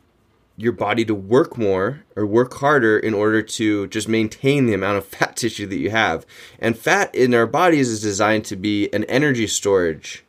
your 0.57 0.73
body 0.73 1.05
to 1.05 1.15
work 1.15 1.57
more 1.57 2.05
or 2.17 2.27
work 2.27 2.55
harder 2.55 2.99
in 2.99 3.15
order 3.15 3.41
to 3.41 3.87
just 3.87 4.09
maintain 4.09 4.67
the 4.67 4.75
amount 4.75 4.99
of 4.99 5.07
fat 5.07 5.37
tissue 5.37 5.67
that 5.67 5.79
you 5.79 5.91
have. 5.91 6.27
And 6.59 6.77
fat 6.77 7.15
in 7.15 7.33
our 7.33 7.47
bodies 7.47 7.89
is 7.89 8.03
designed 8.03 8.45
to 8.47 8.57
be 8.57 8.93
an 8.93 9.05
energy 9.05 9.47
storage. 9.47 10.25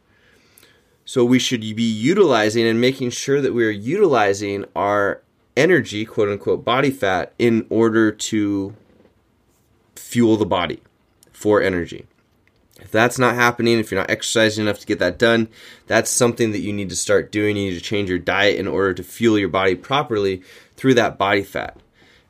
So 1.09 1.25
we 1.25 1.39
should 1.39 1.61
be 1.61 1.81
utilizing 1.81 2.67
and 2.67 2.79
making 2.79 3.09
sure 3.09 3.41
that 3.41 3.51
we 3.51 3.65
are 3.65 3.71
utilizing 3.71 4.65
our 4.75 5.23
energy, 5.57 6.05
quote 6.05 6.29
unquote, 6.29 6.63
body 6.63 6.91
fat 6.91 7.33
in 7.39 7.65
order 7.71 8.11
to 8.11 8.75
fuel 9.95 10.37
the 10.37 10.45
body 10.45 10.83
for 11.33 11.63
energy. 11.63 12.05
If 12.79 12.91
that's 12.91 13.17
not 13.17 13.33
happening, 13.33 13.79
if 13.79 13.89
you're 13.89 13.99
not 13.99 14.11
exercising 14.11 14.65
enough 14.65 14.77
to 14.81 14.85
get 14.85 14.99
that 14.99 15.17
done, 15.17 15.49
that's 15.87 16.11
something 16.11 16.51
that 16.51 16.59
you 16.59 16.71
need 16.71 16.89
to 16.89 16.95
start 16.95 17.31
doing. 17.31 17.57
You 17.57 17.71
need 17.71 17.77
to 17.79 17.83
change 17.83 18.07
your 18.07 18.19
diet 18.19 18.59
in 18.59 18.67
order 18.67 18.93
to 18.93 19.01
fuel 19.01 19.39
your 19.39 19.49
body 19.49 19.73
properly 19.73 20.43
through 20.75 20.93
that 20.93 21.17
body 21.17 21.41
fat. 21.41 21.75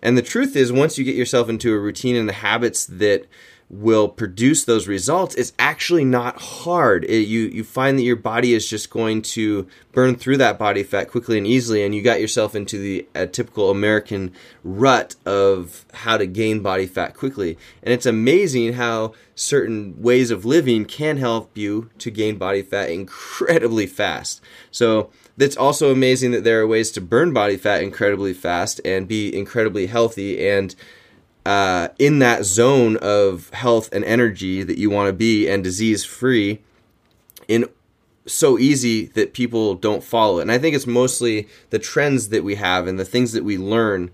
And 0.01 0.17
the 0.17 0.21
truth 0.21 0.55
is, 0.55 0.71
once 0.71 0.97
you 0.97 1.03
get 1.03 1.17
yourself 1.17 1.49
into 1.49 1.73
a 1.73 1.77
routine 1.77 2.15
and 2.15 2.29
the 2.29 2.33
habits 2.33 2.85
that 2.85 3.25
will 3.69 4.09
produce 4.09 4.65
those 4.65 4.87
results, 4.87 5.35
it's 5.35 5.53
actually 5.59 6.03
not 6.03 6.41
hard. 6.41 7.03
It, 7.05 7.27
you 7.27 7.41
you 7.41 7.63
find 7.63 7.97
that 7.99 8.03
your 8.03 8.15
body 8.15 8.53
is 8.53 8.67
just 8.67 8.89
going 8.89 9.21
to 9.21 9.67
burn 9.91 10.15
through 10.15 10.37
that 10.37 10.57
body 10.57 10.81
fat 10.81 11.09
quickly 11.09 11.37
and 11.37 11.45
easily, 11.45 11.83
and 11.83 11.93
you 11.93 12.01
got 12.01 12.19
yourself 12.19 12.55
into 12.55 12.79
the 12.79 13.07
typical 13.31 13.69
American 13.69 14.33
rut 14.63 15.15
of 15.25 15.85
how 15.93 16.17
to 16.17 16.25
gain 16.25 16.61
body 16.61 16.87
fat 16.87 17.13
quickly. 17.13 17.57
And 17.83 17.93
it's 17.93 18.07
amazing 18.07 18.73
how 18.73 19.13
certain 19.35 20.01
ways 20.01 20.31
of 20.31 20.45
living 20.45 20.85
can 20.85 21.17
help 21.17 21.57
you 21.57 21.89
to 21.99 22.09
gain 22.09 22.37
body 22.37 22.63
fat 22.63 22.89
incredibly 22.89 23.85
fast. 23.85 24.41
So 24.71 25.11
it's 25.37 25.55
also 25.55 25.91
amazing 25.91 26.31
that 26.31 26.43
there 26.43 26.59
are 26.61 26.67
ways 26.67 26.91
to 26.91 27.01
burn 27.01 27.33
body 27.33 27.55
fat 27.55 27.83
incredibly 27.83 28.33
fast 28.33 28.81
and 28.83 29.07
be 29.07 29.33
incredibly 29.33 29.87
healthy 29.87 30.47
and 30.49 30.75
uh, 31.45 31.89
in 31.97 32.19
that 32.19 32.45
zone 32.45 32.97
of 32.97 33.49
health 33.51 33.89
and 33.91 34.03
energy 34.05 34.63
that 34.63 34.77
you 34.77 34.89
want 34.89 35.07
to 35.07 35.13
be 35.13 35.47
and 35.47 35.63
disease 35.63 36.03
free 36.03 36.61
in 37.47 37.65
so 38.25 38.59
easy 38.59 39.05
that 39.07 39.33
people 39.33 39.73
don't 39.75 40.03
follow 40.03 40.39
it. 40.39 40.43
And 40.43 40.51
I 40.51 40.59
think 40.59 40.75
it's 40.75 40.85
mostly 40.85 41.47
the 41.71 41.79
trends 41.79 42.29
that 42.29 42.43
we 42.43 42.55
have 42.55 42.87
and 42.87 42.99
the 42.99 43.05
things 43.05 43.31
that 43.33 43.43
we 43.43 43.57
learn 43.57 44.11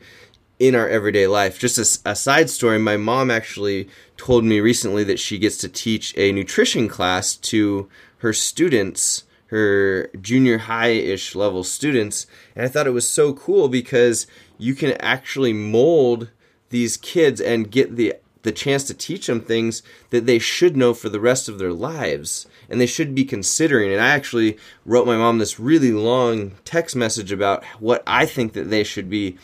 in 0.57 0.73
our 0.73 0.87
everyday 0.87 1.27
life. 1.27 1.59
Just 1.59 1.77
a, 1.77 2.11
a 2.11 2.15
side 2.15 2.49
story, 2.49 2.79
my 2.79 2.97
mom 2.97 3.29
actually 3.29 3.89
told 4.17 4.45
me 4.45 4.59
recently 4.59 5.03
that 5.03 5.19
she 5.19 5.37
gets 5.37 5.57
to 5.57 5.67
teach 5.67 6.17
a 6.17 6.31
nutrition 6.31 6.87
class 6.87 7.35
to 7.35 7.89
her 8.19 8.31
students, 8.31 9.25
her 9.47 10.09
junior 10.21 10.59
high 10.59 10.91
ish 10.91 11.35
level 11.35 11.63
students. 11.63 12.25
And 12.55 12.65
I 12.65 12.69
thought 12.69 12.87
it 12.87 12.91
was 12.91 13.09
so 13.09 13.33
cool 13.33 13.67
because 13.67 14.27
you 14.57 14.75
can 14.75 14.93
actually 15.01 15.51
mold 15.51 16.29
these 16.69 16.97
kids 16.97 17.39
and 17.41 17.71
get 17.71 17.95
the 17.95 18.15
the 18.43 18.51
chance 18.51 18.83
to 18.83 18.93
teach 18.93 19.25
them 19.25 19.41
things 19.41 19.81
that 20.11 20.27
they 20.27 20.37
should 20.37 20.77
know 20.77 20.93
for 20.93 21.09
the 21.09 21.19
rest 21.19 21.49
of 21.49 21.57
their 21.57 21.73
lives 21.73 22.45
and 22.69 22.79
they 22.79 22.85
should 22.85 23.15
be 23.15 23.25
considering. 23.25 23.91
And 23.91 23.99
i 24.01 24.09
actually 24.09 24.57
wrote 24.85 25.07
my 25.07 25.17
mom 25.17 25.39
this 25.39 25.59
really 25.59 25.91
long 25.91 26.51
text 26.63 26.95
message 26.95 27.31
about 27.31 27.63
what 27.79 28.03
i 28.05 28.25
think 28.25 28.53
that 28.53 28.69
they 28.69 28.83
should 28.83 29.09
be 29.09 29.37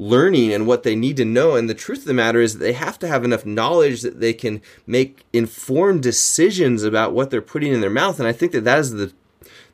learning 0.00 0.50
and 0.50 0.66
what 0.66 0.82
they 0.82 0.96
need 0.96 1.18
to 1.18 1.26
know. 1.26 1.54
And 1.54 1.68
the 1.68 1.74
truth 1.74 1.98
of 2.00 2.04
the 2.06 2.14
matter 2.14 2.40
is 2.40 2.54
that 2.54 2.64
they 2.64 2.72
have 2.72 2.98
to 3.00 3.06
have 3.06 3.22
enough 3.22 3.44
knowledge 3.44 4.00
that 4.00 4.18
they 4.18 4.32
can 4.32 4.62
make 4.86 5.26
informed 5.30 6.02
decisions 6.02 6.82
about 6.82 7.12
what 7.12 7.30
they're 7.30 7.42
putting 7.42 7.74
in 7.74 7.82
their 7.82 7.90
mouth. 7.90 8.18
And 8.18 8.26
i 8.26 8.32
think 8.32 8.52
that 8.52 8.64
that 8.64 8.78
is 8.78 8.92
the 8.92 9.12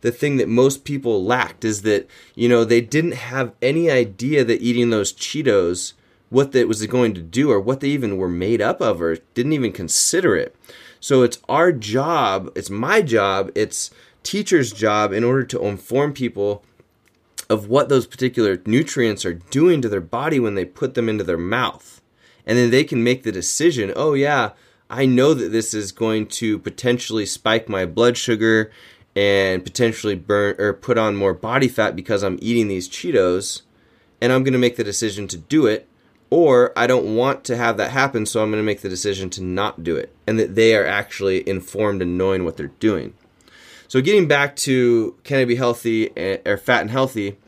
the 0.03 0.13
thing 0.13 0.37
that 0.37 0.49
most 0.49 0.85
people 0.85 1.25
lacked 1.25 1.65
is 1.65 1.83
that 1.83 2.07
you 2.35 2.49
know 2.49 2.65
they 2.65 2.81
didn't 2.81 3.15
have 3.15 3.55
any 3.63 3.91
idea 3.91 4.45
that 4.45 4.61
eating 4.61 4.91
those 4.91 5.13
cheetos 5.13 5.95
what 6.29 6.53
that 6.53 6.69
was 6.69 6.85
going 6.87 7.15
to 7.15 7.23
do 7.23 7.51
or 7.51 7.61
what 7.61 7.81
they 7.81 7.89
even 7.89 8.17
were 8.17 8.29
made 8.29 8.61
up 8.61 8.81
of 8.81 9.01
or 9.01 9.17
didn't 9.35 9.53
even 9.53 9.73
consider 9.73 10.37
it. 10.37 10.57
So 11.01 11.23
it's 11.23 11.39
our 11.49 11.73
job, 11.73 12.51
it's 12.57 12.71
my 12.71 13.03
job, 13.03 13.51
it's 13.55 13.91
teacher's 14.23 14.73
job 14.73 15.13
in 15.13 15.23
order 15.23 15.45
to 15.45 15.65
inform 15.65 16.13
people 16.13 16.65
of 17.49 17.69
what 17.69 17.89
those 17.89 18.07
particular 18.07 18.61
nutrients 18.67 19.25
are 19.25 19.35
doing 19.35 19.81
to 19.83 19.89
their 19.89 20.01
body 20.01 20.41
when 20.41 20.57
they 20.57 20.65
put 20.65 20.95
them 20.95 21.09
into 21.09 21.23
their 21.23 21.39
mouth. 21.39 22.01
And 22.45 22.59
then 22.59 22.71
they 22.71 22.85
can 22.85 23.05
make 23.05 23.23
the 23.23 23.33
decision, 23.33 23.93
oh 23.95 24.15
yeah, 24.15 24.51
I 24.91 25.07
know 25.07 25.35
that 25.35 25.51
this 25.51 25.75
is 25.75 25.93
going 25.93 26.27
to 26.29 26.59
potentially 26.59 27.27
spike 27.27 27.69
my 27.69 27.87
blood 27.87 28.17
sugar 28.17 28.71
and 29.15 29.65
potentially 29.65 30.15
burn 30.15 30.57
or 30.59 30.73
put 30.73 30.99
on 30.99 31.17
more 31.17 31.35
body 31.35 31.69
fat 31.69 31.97
because 31.97 32.23
I'm 32.23 32.39
eating 32.41 32.69
these 32.69 32.89
Cheetos 32.89 33.63
and 34.21 34.33
I'm 34.33 34.45
going 34.45 34.53
to 34.53 34.59
make 34.59 34.77
the 34.77 34.85
decision 34.85 35.27
to 35.29 35.37
do 35.37 35.67
it 35.67 35.89
or 36.31 36.73
I 36.77 36.87
don't 36.87 37.15
want 37.15 37.45
to 37.45 37.57
have 37.57 37.77
that 37.77 37.91
happen, 37.91 38.27
so 38.27 38.43
I'm 38.43 38.51
going 38.51 38.63
to 38.63 38.67
make 38.67 38.81
the 38.81 38.89
decision 38.89 39.31
to 39.31 39.43
not 39.43 39.85
do 39.85 39.97
it, 39.97 40.15
and 40.27 40.39
that 40.39 40.55
they 40.55 40.75
are 40.75 40.87
actually 40.87 41.49
informed 41.49 42.03
and 42.03 42.19
knowing 42.19 42.45
what 42.45 42.57
they're 42.57 42.69
doing. 42.81 43.15
So, 43.89 44.01
getting 44.01 44.27
back 44.27 44.57
to 44.57 45.17
can 45.25 45.39
I 45.39 45.45
be 45.45 45.57
healthy 45.57 46.17
eh, 46.17 46.39
or 46.45 46.57
fat 46.57 46.81
and 46.81 46.91
healthy, 46.91 47.39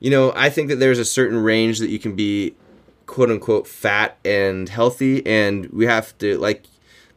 you 0.00 0.10
know, 0.10 0.32
I 0.36 0.50
think 0.50 0.68
that 0.68 0.76
there's 0.76 0.98
a 0.98 1.04
certain 1.04 1.38
range 1.38 1.78
that 1.78 1.88
you 1.88 1.98
can 1.98 2.14
be 2.14 2.54
quote 3.06 3.30
unquote 3.30 3.66
fat 3.66 4.18
and 4.24 4.68
healthy, 4.68 5.26
and 5.26 5.66
we 5.66 5.86
have 5.86 6.16
to 6.18 6.38
like 6.38 6.64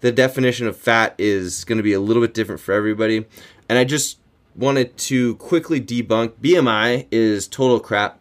the 0.02 0.12
definition 0.12 0.68
of 0.68 0.78
fat 0.78 1.16
is 1.18 1.64
going 1.64 1.78
to 1.78 1.84
be 1.84 1.94
a 1.94 2.00
little 2.00 2.22
bit 2.22 2.34
different 2.34 2.62
for 2.62 2.74
everybody. 2.74 3.26
And 3.68 3.78
I 3.78 3.84
just 3.84 4.18
wanted 4.56 4.98
to 4.98 5.36
quickly 5.36 5.82
debunk 5.82 6.34
BMI 6.42 7.08
is 7.12 7.48
total 7.48 7.80
crap. 7.80 8.20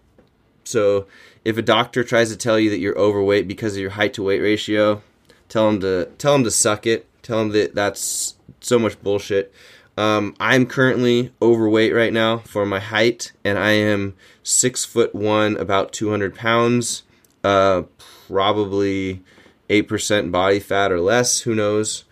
So 0.64 1.06
if 1.48 1.56
a 1.56 1.62
doctor 1.62 2.04
tries 2.04 2.28
to 2.28 2.36
tell 2.36 2.60
you 2.60 2.68
that 2.68 2.78
you're 2.78 2.98
overweight 2.98 3.48
because 3.48 3.74
of 3.74 3.80
your 3.80 3.92
height 3.92 4.12
to 4.12 4.22
weight 4.22 4.40
ratio, 4.40 5.00
tell 5.48 5.70
them 5.70 5.80
to 5.80 6.04
tell 6.18 6.34
them 6.34 6.44
to 6.44 6.50
suck 6.50 6.86
it. 6.86 7.06
Tell 7.22 7.38
them 7.38 7.52
that 7.52 7.74
that's 7.74 8.34
so 8.60 8.78
much 8.78 9.02
bullshit. 9.02 9.50
Um, 9.96 10.36
I'm 10.38 10.66
currently 10.66 11.32
overweight 11.40 11.94
right 11.94 12.12
now 12.12 12.40
for 12.40 12.66
my 12.66 12.80
height, 12.80 13.32
and 13.46 13.58
I 13.58 13.70
am 13.70 14.14
six 14.42 14.84
foot 14.84 15.14
one, 15.14 15.56
about 15.56 15.94
200 15.94 16.34
pounds, 16.34 17.04
uh, 17.42 17.84
probably 18.26 19.22
eight 19.70 19.88
percent 19.88 20.30
body 20.30 20.60
fat 20.60 20.92
or 20.92 21.00
less. 21.00 21.40
Who 21.40 21.54
knows? 21.54 22.04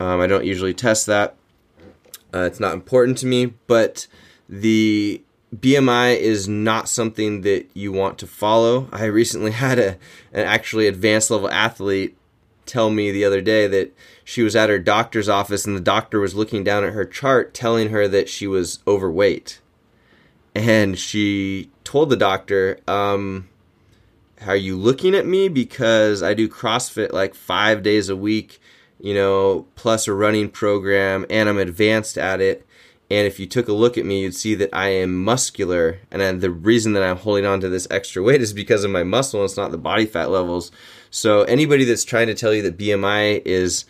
Um, 0.00 0.20
I 0.20 0.26
don't 0.26 0.44
usually 0.44 0.74
test 0.74 1.06
that. 1.06 1.36
Uh, 2.34 2.40
it's 2.40 2.58
not 2.58 2.74
important 2.74 3.18
to 3.18 3.26
me, 3.26 3.54
but 3.68 4.08
the 4.48 5.22
BMI 5.54 6.16
is 6.16 6.48
not 6.48 6.88
something 6.88 7.40
that 7.42 7.68
you 7.74 7.92
want 7.92 8.18
to 8.18 8.26
follow. 8.26 8.88
I 8.92 9.04
recently 9.06 9.50
had 9.52 9.78
a 9.78 9.98
an 10.32 10.46
actually 10.46 10.86
advanced 10.86 11.30
level 11.30 11.50
athlete 11.50 12.16
tell 12.66 12.90
me 12.90 13.10
the 13.10 13.24
other 13.24 13.40
day 13.40 13.66
that 13.66 13.92
she 14.22 14.42
was 14.42 14.54
at 14.54 14.68
her 14.68 14.78
doctor's 14.78 15.28
office 15.28 15.66
and 15.66 15.76
the 15.76 15.80
doctor 15.80 16.20
was 16.20 16.36
looking 16.36 16.62
down 16.62 16.84
at 16.84 16.92
her 16.92 17.04
chart 17.04 17.52
telling 17.52 17.90
her 17.90 18.06
that 18.06 18.28
she 18.28 18.46
was 18.46 18.78
overweight. 18.86 19.60
And 20.54 20.96
she 20.96 21.70
told 21.82 22.10
the 22.10 22.16
doctor, 22.16 22.78
um, 22.86 23.48
are 24.46 24.56
you 24.56 24.76
looking 24.76 25.16
at 25.16 25.26
me 25.26 25.48
because 25.48 26.22
I 26.22 26.32
do 26.34 26.48
CrossFit 26.48 27.12
like 27.12 27.34
5 27.34 27.82
days 27.82 28.08
a 28.08 28.16
week, 28.16 28.60
you 29.00 29.14
know, 29.14 29.66
plus 29.74 30.06
a 30.06 30.12
running 30.14 30.48
program 30.48 31.26
and 31.28 31.48
I'm 31.48 31.58
advanced 31.58 32.16
at 32.16 32.40
it 32.40 32.64
And 33.10 33.26
if 33.26 33.40
you 33.40 33.46
took 33.46 33.66
a 33.66 33.72
look 33.72 33.98
at 33.98 34.06
me, 34.06 34.20
you'd 34.20 34.36
see 34.36 34.54
that 34.54 34.70
I 34.72 34.90
am 34.90 35.24
muscular. 35.24 35.98
And 36.12 36.40
the 36.40 36.50
reason 36.50 36.92
that 36.92 37.02
I'm 37.02 37.16
holding 37.16 37.44
on 37.44 37.60
to 37.60 37.68
this 37.68 37.88
extra 37.90 38.22
weight 38.22 38.40
is 38.40 38.52
because 38.52 38.84
of 38.84 38.92
my 38.92 39.02
muscle, 39.02 39.40
and 39.40 39.46
it's 39.46 39.56
not 39.56 39.72
the 39.72 39.78
body 39.78 40.06
fat 40.06 40.30
levels. 40.30 40.70
So, 41.10 41.42
anybody 41.42 41.84
that's 41.84 42.04
trying 42.04 42.28
to 42.28 42.34
tell 42.34 42.54
you 42.54 42.62
that 42.62 42.78
BMI 42.78 43.42
is 43.44 43.84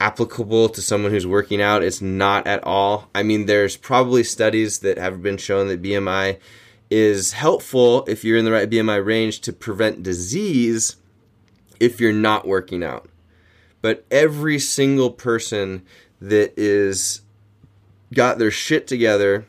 applicable 0.00 0.68
to 0.68 0.82
someone 0.82 1.10
who's 1.12 1.26
working 1.26 1.62
out, 1.62 1.82
it's 1.82 2.02
not 2.02 2.46
at 2.46 2.62
all. 2.64 3.08
I 3.14 3.22
mean, 3.22 3.46
there's 3.46 3.76
probably 3.76 4.22
studies 4.22 4.80
that 4.80 4.98
have 4.98 5.22
been 5.22 5.38
shown 5.38 5.68
that 5.68 5.82
BMI 5.82 6.38
is 6.90 7.32
helpful 7.32 8.04
if 8.06 8.22
you're 8.22 8.38
in 8.38 8.44
the 8.44 8.52
right 8.52 8.68
BMI 8.68 9.04
range 9.04 9.40
to 9.42 9.52
prevent 9.52 10.02
disease 10.02 10.96
if 11.80 12.00
you're 12.00 12.12
not 12.12 12.46
working 12.46 12.82
out. 12.82 13.08
But 13.80 14.04
every 14.10 14.58
single 14.58 15.10
person 15.10 15.82
that 16.20 16.52
is 16.56 17.22
got 18.12 18.38
their 18.38 18.50
shit 18.50 18.86
together 18.86 19.46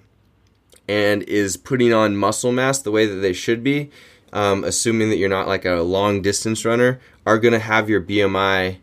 and 0.88 1.24
is 1.24 1.56
putting 1.56 1.94
on 1.94 2.18
muscle 2.18 2.52
mass 2.52 2.80
the 2.80 2.92
way 2.92 3.06
that 3.06 3.18
they 3.18 3.34
should 3.34 3.64
be, 3.64 3.92
um, 4.34 4.64
assuming 4.64 5.10
that 5.10 5.18
you're 5.18 5.30
not 5.30 5.48
like 5.48 5.66
a 5.66 5.82
long 5.82 6.22
distance 6.22 6.66
runner, 6.66 7.00
are 7.26 7.38
going 7.38 7.54
to 7.54 7.60
have 7.60 7.90
your 7.90 8.02
BMI 8.02 8.78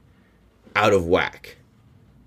out 0.77 0.93
of 0.93 1.07
whack. 1.07 1.57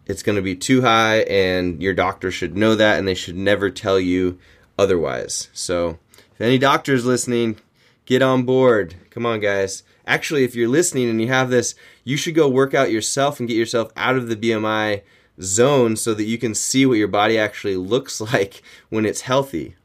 It's 0.05 0.23
going 0.23 0.35
to 0.35 0.41
be 0.41 0.55
too 0.55 0.81
high, 0.81 1.19
and 1.21 1.81
your 1.81 1.93
doctor 1.93 2.31
should 2.31 2.57
know 2.57 2.75
that, 2.75 2.97
and 2.97 3.07
they 3.07 3.13
should 3.13 3.37
never 3.37 3.69
tell 3.69 3.99
you 3.99 4.39
otherwise. 4.77 5.49
So, 5.53 5.99
if 6.33 6.41
any 6.41 6.57
doctors 6.57 7.05
listening, 7.05 7.57
get 8.05 8.21
on 8.21 8.43
board. 8.43 8.95
Come 9.11 9.25
on, 9.25 9.39
guys. 9.39 9.83
Actually, 10.07 10.43
if 10.43 10.55
you're 10.55 10.67
listening 10.67 11.09
and 11.09 11.21
you 11.21 11.27
have 11.27 11.51
this, 11.51 11.75
you 12.03 12.17
should 12.17 12.33
go 12.33 12.49
work 12.49 12.73
out 12.73 12.91
yourself 12.91 13.39
and 13.39 13.47
get 13.47 13.55
yourself 13.55 13.91
out 13.95 14.15
of 14.15 14.27
the 14.27 14.35
BMI 14.35 15.03
zone 15.41 15.95
so 15.95 16.13
that 16.13 16.25
you 16.25 16.37
can 16.37 16.53
see 16.53 16.85
what 16.85 16.97
your 16.97 17.07
body 17.07 17.37
actually 17.37 17.75
looks 17.75 18.19
like 18.33 18.61
when 18.89 19.05
it's 19.05 19.21
healthy. 19.21 19.75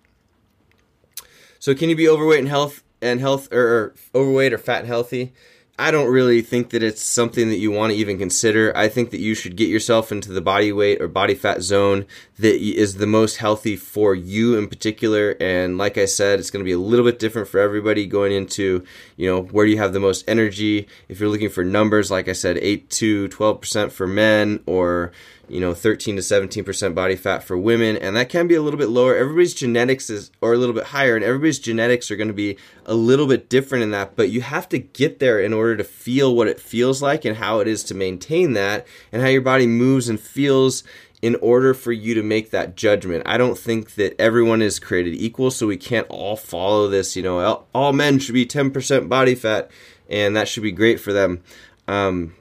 So 1.58 1.74
can 1.74 1.88
you 1.88 1.96
be 1.96 2.08
overweight 2.08 2.40
and 2.40 2.48
health 2.48 2.82
and 3.00 3.20
health 3.20 3.52
or, 3.52 3.66
or 3.66 3.94
overweight 4.14 4.52
or 4.52 4.58
fat 4.58 4.80
and 4.80 4.88
healthy? 4.88 5.32
I 5.76 5.90
don't 5.90 6.12
really 6.12 6.40
think 6.40 6.70
that 6.70 6.84
it's 6.84 7.02
something 7.02 7.48
that 7.48 7.56
you 7.56 7.72
want 7.72 7.92
to 7.92 7.98
even 7.98 8.16
consider. 8.16 8.72
I 8.76 8.88
think 8.88 9.10
that 9.10 9.18
you 9.18 9.34
should 9.34 9.56
get 9.56 9.68
yourself 9.68 10.12
into 10.12 10.30
the 10.30 10.40
body 10.40 10.70
weight 10.70 11.00
or 11.00 11.08
body 11.08 11.34
fat 11.34 11.62
zone 11.62 12.06
that 12.38 12.54
is 12.60 12.98
the 12.98 13.08
most 13.08 13.38
healthy 13.38 13.74
for 13.74 14.14
you 14.14 14.56
in 14.56 14.68
particular. 14.68 15.36
And 15.40 15.76
like 15.76 15.98
I 15.98 16.04
said, 16.04 16.38
it's 16.38 16.50
going 16.50 16.64
to 16.64 16.68
be 16.68 16.72
a 16.72 16.78
little 16.78 17.04
bit 17.04 17.18
different 17.18 17.48
for 17.48 17.58
everybody 17.58 18.06
going 18.06 18.30
into, 18.30 18.84
you 19.16 19.28
know, 19.28 19.42
where 19.42 19.66
you 19.66 19.78
have 19.78 19.92
the 19.92 19.98
most 19.98 20.24
energy? 20.28 20.86
If 21.08 21.18
you're 21.18 21.28
looking 21.28 21.50
for 21.50 21.64
numbers, 21.64 22.08
like 22.08 22.28
I 22.28 22.34
said, 22.34 22.56
8 22.58 22.88
to 22.90 23.28
12% 23.30 23.90
for 23.90 24.06
men 24.06 24.62
or, 24.66 25.10
you 25.48 25.60
know 25.60 25.74
13 25.74 26.16
to 26.16 26.22
17% 26.22 26.94
body 26.94 27.16
fat 27.16 27.42
for 27.42 27.56
women 27.56 27.96
and 27.96 28.16
that 28.16 28.28
can 28.28 28.46
be 28.46 28.54
a 28.54 28.62
little 28.62 28.78
bit 28.78 28.88
lower 28.88 29.14
everybody's 29.14 29.54
genetics 29.54 30.10
is 30.10 30.30
or 30.40 30.52
a 30.52 30.58
little 30.58 30.74
bit 30.74 30.84
higher 30.84 31.16
and 31.16 31.24
everybody's 31.24 31.58
genetics 31.58 32.10
are 32.10 32.16
going 32.16 32.28
to 32.28 32.34
be 32.34 32.56
a 32.86 32.94
little 32.94 33.26
bit 33.26 33.48
different 33.48 33.84
in 33.84 33.90
that 33.90 34.16
but 34.16 34.30
you 34.30 34.40
have 34.40 34.68
to 34.68 34.78
get 34.78 35.18
there 35.18 35.40
in 35.40 35.52
order 35.52 35.76
to 35.76 35.84
feel 35.84 36.34
what 36.34 36.48
it 36.48 36.60
feels 36.60 37.02
like 37.02 37.24
and 37.24 37.36
how 37.36 37.60
it 37.60 37.68
is 37.68 37.84
to 37.84 37.94
maintain 37.94 38.52
that 38.52 38.86
and 39.12 39.22
how 39.22 39.28
your 39.28 39.42
body 39.42 39.66
moves 39.66 40.08
and 40.08 40.20
feels 40.20 40.82
in 41.24 41.36
order 41.36 41.72
for 41.72 41.90
you 41.90 42.12
to 42.12 42.22
make 42.22 42.50
that 42.50 42.76
judgment. 42.76 43.22
I 43.24 43.38
don't 43.38 43.56
think 43.56 43.94
that 43.94 44.14
everyone 44.20 44.60
is 44.60 44.78
created 44.78 45.14
equal, 45.14 45.50
so 45.50 45.66
we 45.66 45.78
can't 45.78 46.06
all 46.10 46.36
follow 46.36 46.86
this. 46.86 47.16
You 47.16 47.22
know, 47.22 47.64
all 47.74 47.94
men 47.94 48.18
should 48.18 48.34
be 48.34 48.44
10% 48.44 49.08
body 49.08 49.34
fat, 49.34 49.70
and 50.10 50.36
that 50.36 50.48
should 50.48 50.62
be 50.62 50.70
great 50.70 51.00
for 51.00 51.14
them. 51.14 51.42
Um, 51.88 52.34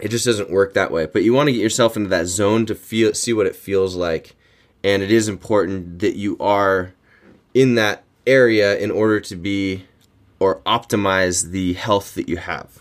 it 0.00 0.08
just 0.08 0.24
doesn't 0.24 0.50
work 0.50 0.74
that 0.74 0.90
way. 0.90 1.06
But 1.06 1.22
you 1.22 1.32
want 1.32 1.48
to 1.48 1.52
get 1.52 1.60
yourself 1.60 1.96
into 1.96 2.08
that 2.10 2.26
zone 2.26 2.66
to 2.66 2.74
feel 2.74 3.14
see 3.14 3.32
what 3.32 3.46
it 3.46 3.56
feels 3.56 3.96
like. 3.96 4.34
And 4.84 5.02
it 5.02 5.10
is 5.10 5.28
important 5.28 6.00
that 6.00 6.16
you 6.16 6.36
are 6.38 6.94
in 7.54 7.74
that 7.76 8.02
area 8.26 8.76
in 8.78 8.90
order 8.90 9.20
to 9.20 9.36
be 9.36 9.86
or 10.40 10.60
optimize 10.60 11.50
the 11.50 11.74
health 11.74 12.14
that 12.14 12.28
you 12.28 12.36
have. 12.36 12.80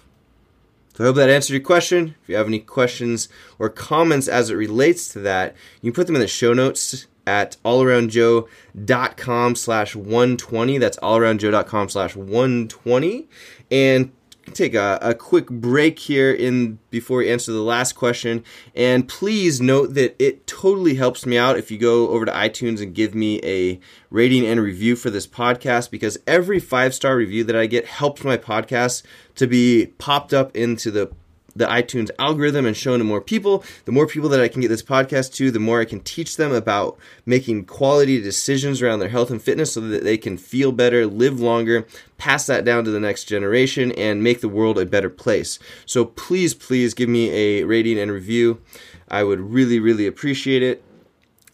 So 0.96 1.04
I 1.04 1.08
hope 1.08 1.16
that 1.18 1.30
answered 1.30 1.54
your 1.54 1.62
question. 1.62 2.16
If 2.24 2.30
you 2.30 2.36
have 2.36 2.48
any 2.48 2.60
questions 2.60 3.30
or 3.60 3.70
comments 3.70 4.28
as 4.28 4.50
it 4.50 4.56
relates 4.56 5.08
to 5.14 5.20
that, 5.20 5.56
you 5.82 5.92
can 5.92 5.96
put 5.96 6.08
them 6.08 6.16
in 6.16 6.22
the 6.22 6.28
show 6.28 6.54
notes 6.54 7.06
at 7.26 7.56
allaroundjoe.com 7.64 9.56
slash 9.56 9.96
120. 9.96 10.78
That's 10.80 10.98
allaroundjoe.com 10.98 11.90
slash 11.90 12.16
120. 12.16 13.28
And 13.70 14.12
take 14.54 14.74
a, 14.74 15.00
a 15.02 15.14
quick 15.14 15.48
break 15.48 16.00
here 16.00 16.32
in 16.32 16.80
before 16.90 17.20
we 17.20 17.32
answer 17.32 17.52
the 17.52 17.62
last 17.62 17.94
question. 17.94 18.44
And 18.76 19.08
please 19.08 19.62
note 19.62 19.94
that 19.94 20.16
it 20.20 20.46
totally 20.48 20.96
helps 20.96 21.26
me 21.26 21.38
out 21.38 21.58
if 21.58 21.72
you 21.72 21.78
go 21.78 22.10
over 22.10 22.26
to 22.26 22.32
itunes 22.32 22.82
and 22.82 22.94
give 22.94 23.16
me 23.16 23.40
a 23.44 23.80
rating 24.10 24.46
and 24.46 24.60
review 24.60 24.96
for 24.96 25.10
this 25.10 25.26
podcast 25.26 25.90
because 25.90 26.18
every 26.28 26.60
five 26.60 26.94
star 26.94 27.16
review 27.16 27.44
that 27.46 27.56
i 27.56 27.66
get 27.66 27.86
helps 27.86 28.24
my 28.24 28.36
podcast 28.36 29.04
to 29.36 29.48
be 29.48 29.88
popped 29.98 30.34
up 30.34 30.56
into 30.56 30.92
the 30.92 31.10
the 31.56 31.66
iTunes 31.66 32.10
algorithm 32.20 32.66
and 32.66 32.76
shown 32.76 33.00
to 33.00 33.06
more 33.06 33.22
people. 33.22 33.64
The 33.86 33.92
more 33.92 34.08
people 34.08 34.30
that 34.30 34.42
I 34.42 34.48
can 34.48 34.62
get 34.62 34.70
this 34.70 34.84
podcast 34.84 35.34
to, 35.36 35.52
the 35.52 35.60
more 35.60 35.82
I 35.82 35.86
can 35.86 36.00
teach 36.00 36.38
them 36.38 36.52
about 36.52 36.98
making 37.26 37.66
quality 37.66 38.22
decisions 38.22 38.82
around 38.82 39.00
their 39.00 39.10
health 39.10 39.32
and 39.32 39.42
fitness 39.42 39.74
so 39.74 39.82
that 39.82 40.04
they 40.04 40.18
can 40.18 40.38
feel 40.38 40.72
better, 40.72 41.06
live 41.06 41.40
longer, 41.40 41.88
pass 42.18 42.46
that 42.46 42.66
down 42.66 42.84
to 42.86 42.92
the 42.92 43.00
next 43.00 43.26
generation, 43.26 43.92
and 43.94 44.24
make 44.24 44.42
the 44.42 44.50
world 44.50 44.78
a 44.78 44.86
better 44.86 45.10
place. 45.10 45.60
So 45.86 46.06
please, 46.06 46.54
please 46.54 46.94
give 46.94 47.10
me 47.10 47.30
a 47.30 47.64
rating 47.64 48.00
and 48.00 48.12
review. 48.12 48.62
I 49.10 49.24
would 49.24 49.40
really, 49.40 49.80
really 49.80 50.08
appreciate 50.08 50.64
it. 50.64 50.84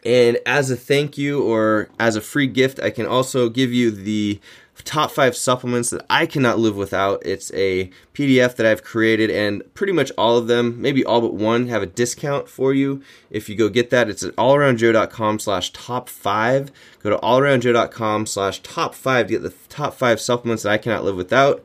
And 0.05 0.37
as 0.45 0.71
a 0.71 0.77
thank 0.77 1.17
you 1.17 1.43
or 1.43 1.89
as 1.99 2.15
a 2.15 2.21
free 2.21 2.47
gift, 2.47 2.79
I 2.79 2.91
can 2.91 3.05
also 3.05 3.49
give 3.49 3.73
you 3.73 3.91
the 3.91 4.39
top 4.83 5.11
five 5.11 5.35
supplements 5.35 5.89
that 5.89 6.05
I 6.09 6.25
cannot 6.25 6.59
live 6.59 6.75
without. 6.75 7.25
It's 7.25 7.51
a 7.53 7.89
PDF 8.13 8.55
that 8.55 8.65
I've 8.65 8.83
created, 8.83 9.29
and 9.29 9.63
pretty 9.73 9.93
much 9.93 10.11
all 10.17 10.37
of 10.37 10.47
them, 10.47 10.81
maybe 10.81 11.03
all 11.03 11.21
but 11.21 11.33
one, 11.33 11.67
have 11.67 11.81
a 11.81 11.87
discount 11.87 12.49
for 12.49 12.73
you. 12.73 13.01
If 13.29 13.49
you 13.49 13.55
go 13.55 13.69
get 13.69 13.89
that, 13.89 14.09
it's 14.09 14.23
at 14.23 14.35
allaroundjoe.com 14.35 15.39
slash 15.39 15.71
top 15.71 16.09
five. 16.09 16.71
Go 17.01 17.09
to 17.09 17.17
allaroundjoe.com 17.17 18.25
slash 18.25 18.59
top 18.59 18.95
five 18.95 19.27
to 19.27 19.33
get 19.33 19.43
the 19.43 19.53
top 19.69 19.93
five 19.93 20.19
supplements 20.19 20.63
that 20.63 20.71
I 20.71 20.77
cannot 20.77 21.03
live 21.03 21.15
without. 21.15 21.63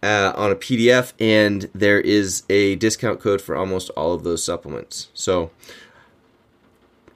Uh, 0.00 0.32
on 0.36 0.52
a 0.52 0.54
PDF, 0.54 1.12
and 1.18 1.68
there 1.74 2.00
is 2.00 2.44
a 2.48 2.76
discount 2.76 3.18
code 3.18 3.42
for 3.42 3.56
almost 3.56 3.90
all 3.96 4.12
of 4.12 4.22
those 4.22 4.44
supplements. 4.44 5.08
So 5.12 5.50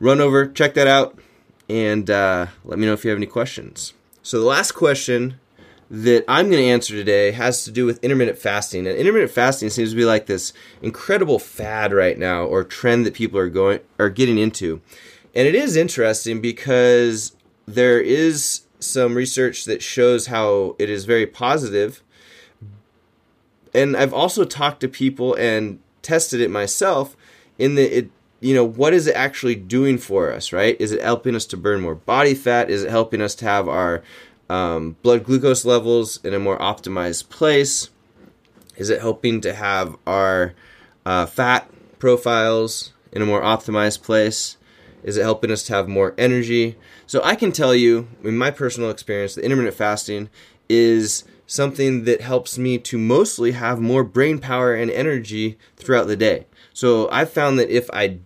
run 0.01 0.21
over, 0.21 0.49
check 0.49 0.75
that 0.75 0.89
out, 0.89 1.17
and 1.69 2.11
uh, 2.11 2.49
let 2.65 2.81
me 2.81 2.87
know 2.87 2.93
if 2.93 3.05
you 3.05 3.11
have 3.11 3.19
any 3.19 3.27
questions. 3.27 3.95
So 4.23 4.39
the 4.39 4.47
last 4.47 4.73
question 4.73 5.41
that 5.91 6.25
I'm 6.27 6.49
going 6.49 6.63
to 6.63 6.71
answer 6.71 6.95
today 6.95 7.33
has 7.33 7.65
to 7.65 7.71
do 7.71 7.85
with 7.85 8.03
intermittent 8.03 8.39
fasting. 8.39 8.87
And 8.87 8.97
intermittent 8.97 9.33
fasting 9.33 9.69
seems 9.69 9.91
to 9.91 9.97
be 9.97 10.05
like 10.05 10.27
this 10.27 10.53
incredible 10.81 11.39
fad 11.39 11.93
right 11.93 12.17
now 12.19 12.45
or 12.45 12.65
trend 12.65 13.05
that 13.05 13.15
people 13.15 13.39
are 13.39 13.51
going 13.51 13.81
are 13.99 14.09
getting 14.09 14.39
into. 14.39 14.81
And 15.35 15.47
it 15.47 15.55
is 15.55 15.77
interesting 15.77 16.41
because 16.41 17.37
there 17.67 18.01
is 18.01 18.63
some 18.79 19.15
research 19.15 19.65
that 19.65 19.83
shows 19.83 20.29
how 20.29 20.77
it 20.79 20.89
is 20.89 21.05
very 21.05 21.27
positive. 21.27 22.03
And 23.75 23.97
I've 23.97 24.15
also 24.15 24.45
talked 24.45 24.81
to 24.81 24.89
people 24.89 25.35
and 25.35 25.79
tested 26.03 26.41
it 26.41 26.51
myself 26.51 27.17
in 27.59 27.75
that 27.75 27.97
it 27.97 28.11
you 28.43 28.55
know, 28.55 28.65
what 28.65 28.93
is 28.93 29.07
it 29.07 29.15
actually 29.15 29.55
doing 29.55 29.99
for 29.99 30.33
us, 30.33 30.53
right? 30.53 30.77
Is 30.81 30.91
it 30.91 31.01
helping 31.01 31.37
us 31.37 31.47
to 31.47 31.57
burn 31.57 31.81
more 31.81 31.95
body 31.95 32.35
fat? 32.35 32.71
Is 32.71 32.83
it 32.83 32.91
helping 32.91 33.23
us 33.23 33.37
to 33.37 33.45
have 33.45 33.69
our 33.69 34.03
um, 34.51 34.97
blood 35.03 35.23
glucose 35.25 35.65
levels 35.65 36.23
in 36.25 36.35
a 36.35 36.41
more 36.41 36.59
optimized 36.59 37.29
place? 37.29 37.91
Is 38.77 38.91
it 38.91 39.01
helping 39.01 39.41
to 39.43 39.55
have 39.55 39.97
our 40.09 40.55
uh, 41.07 41.27
fat 41.27 41.71
profiles 42.01 42.93
in 43.13 43.23
a 43.23 43.27
more 43.27 43.43
optimized 43.43 44.03
place? 44.03 44.57
Is 45.05 45.17
it 45.17 45.23
helping 45.23 45.53
us 45.53 45.63
to 45.65 45.75
have 45.75 45.89
more 45.89 46.13
energy? 46.19 46.77
So 47.07 47.21
I 47.23 47.37
can 47.37 47.53
tell 47.53 47.77
you, 47.77 48.09
in 48.25 48.37
my 48.37 48.51
personal 48.51 48.91
experience, 48.91 49.37
the 49.37 49.45
intermittent 49.45 49.77
fasting 49.77 50.31
is 50.69 51.23
something 51.47 52.05
that 52.05 52.23
helps 52.23 52.59
me 52.59 52.79
to 52.79 52.99
mostly 52.99 53.53
have 53.53 53.81
more 53.81 54.03
brain 54.03 54.39
power 54.39 54.75
and 54.75 54.91
energy 54.91 55.59
throughout 55.77 56.09
the 56.09 56.17
day. 56.17 56.47
So 56.73 57.09
I've 57.11 57.31
found 57.31 57.59
that 57.59 57.69
if 57.69 57.89
I 57.93 58.19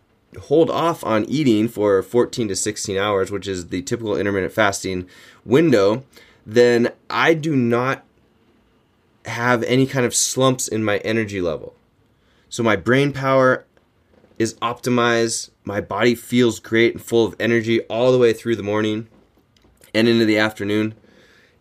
hold 0.43 0.71
off 0.71 1.05
on 1.05 1.25
eating 1.25 1.69
for 1.69 2.03
14 2.03 2.49
to 2.49 2.57
16 2.57 2.97
hours, 2.97 3.31
which 3.31 3.49
is 3.49 3.69
the 3.69 3.83
typical 3.83 4.17
intermittent 4.17 4.53
fasting 4.53 5.09
window, 5.45 6.05
then 6.45 6.93
I 7.11 7.35
do 7.35 7.57
not 7.57 8.05
have 9.25 9.63
any 9.65 9.87
kind 9.87 10.07
of 10.07 10.15
slumps 10.15 10.69
in 10.69 10.85
my 10.85 10.99
energy 10.99 11.41
level. 11.41 11.75
So 12.49 12.63
my 12.63 12.77
brain 12.77 13.13
power 13.13 13.65
is 14.39 14.55
optimized, 14.55 15.51
my 15.65 15.81
body 15.81 16.15
feels 16.15 16.61
great 16.61 16.95
and 16.95 17.03
full 17.03 17.27
of 17.27 17.35
energy 17.41 17.81
all 17.83 18.13
the 18.13 18.19
way 18.19 18.33
through 18.33 18.57
the 18.57 18.63
morning 18.63 19.09
and 19.95 20.09
into 20.09 20.25
the 20.25 20.39
afternoon. 20.39 20.95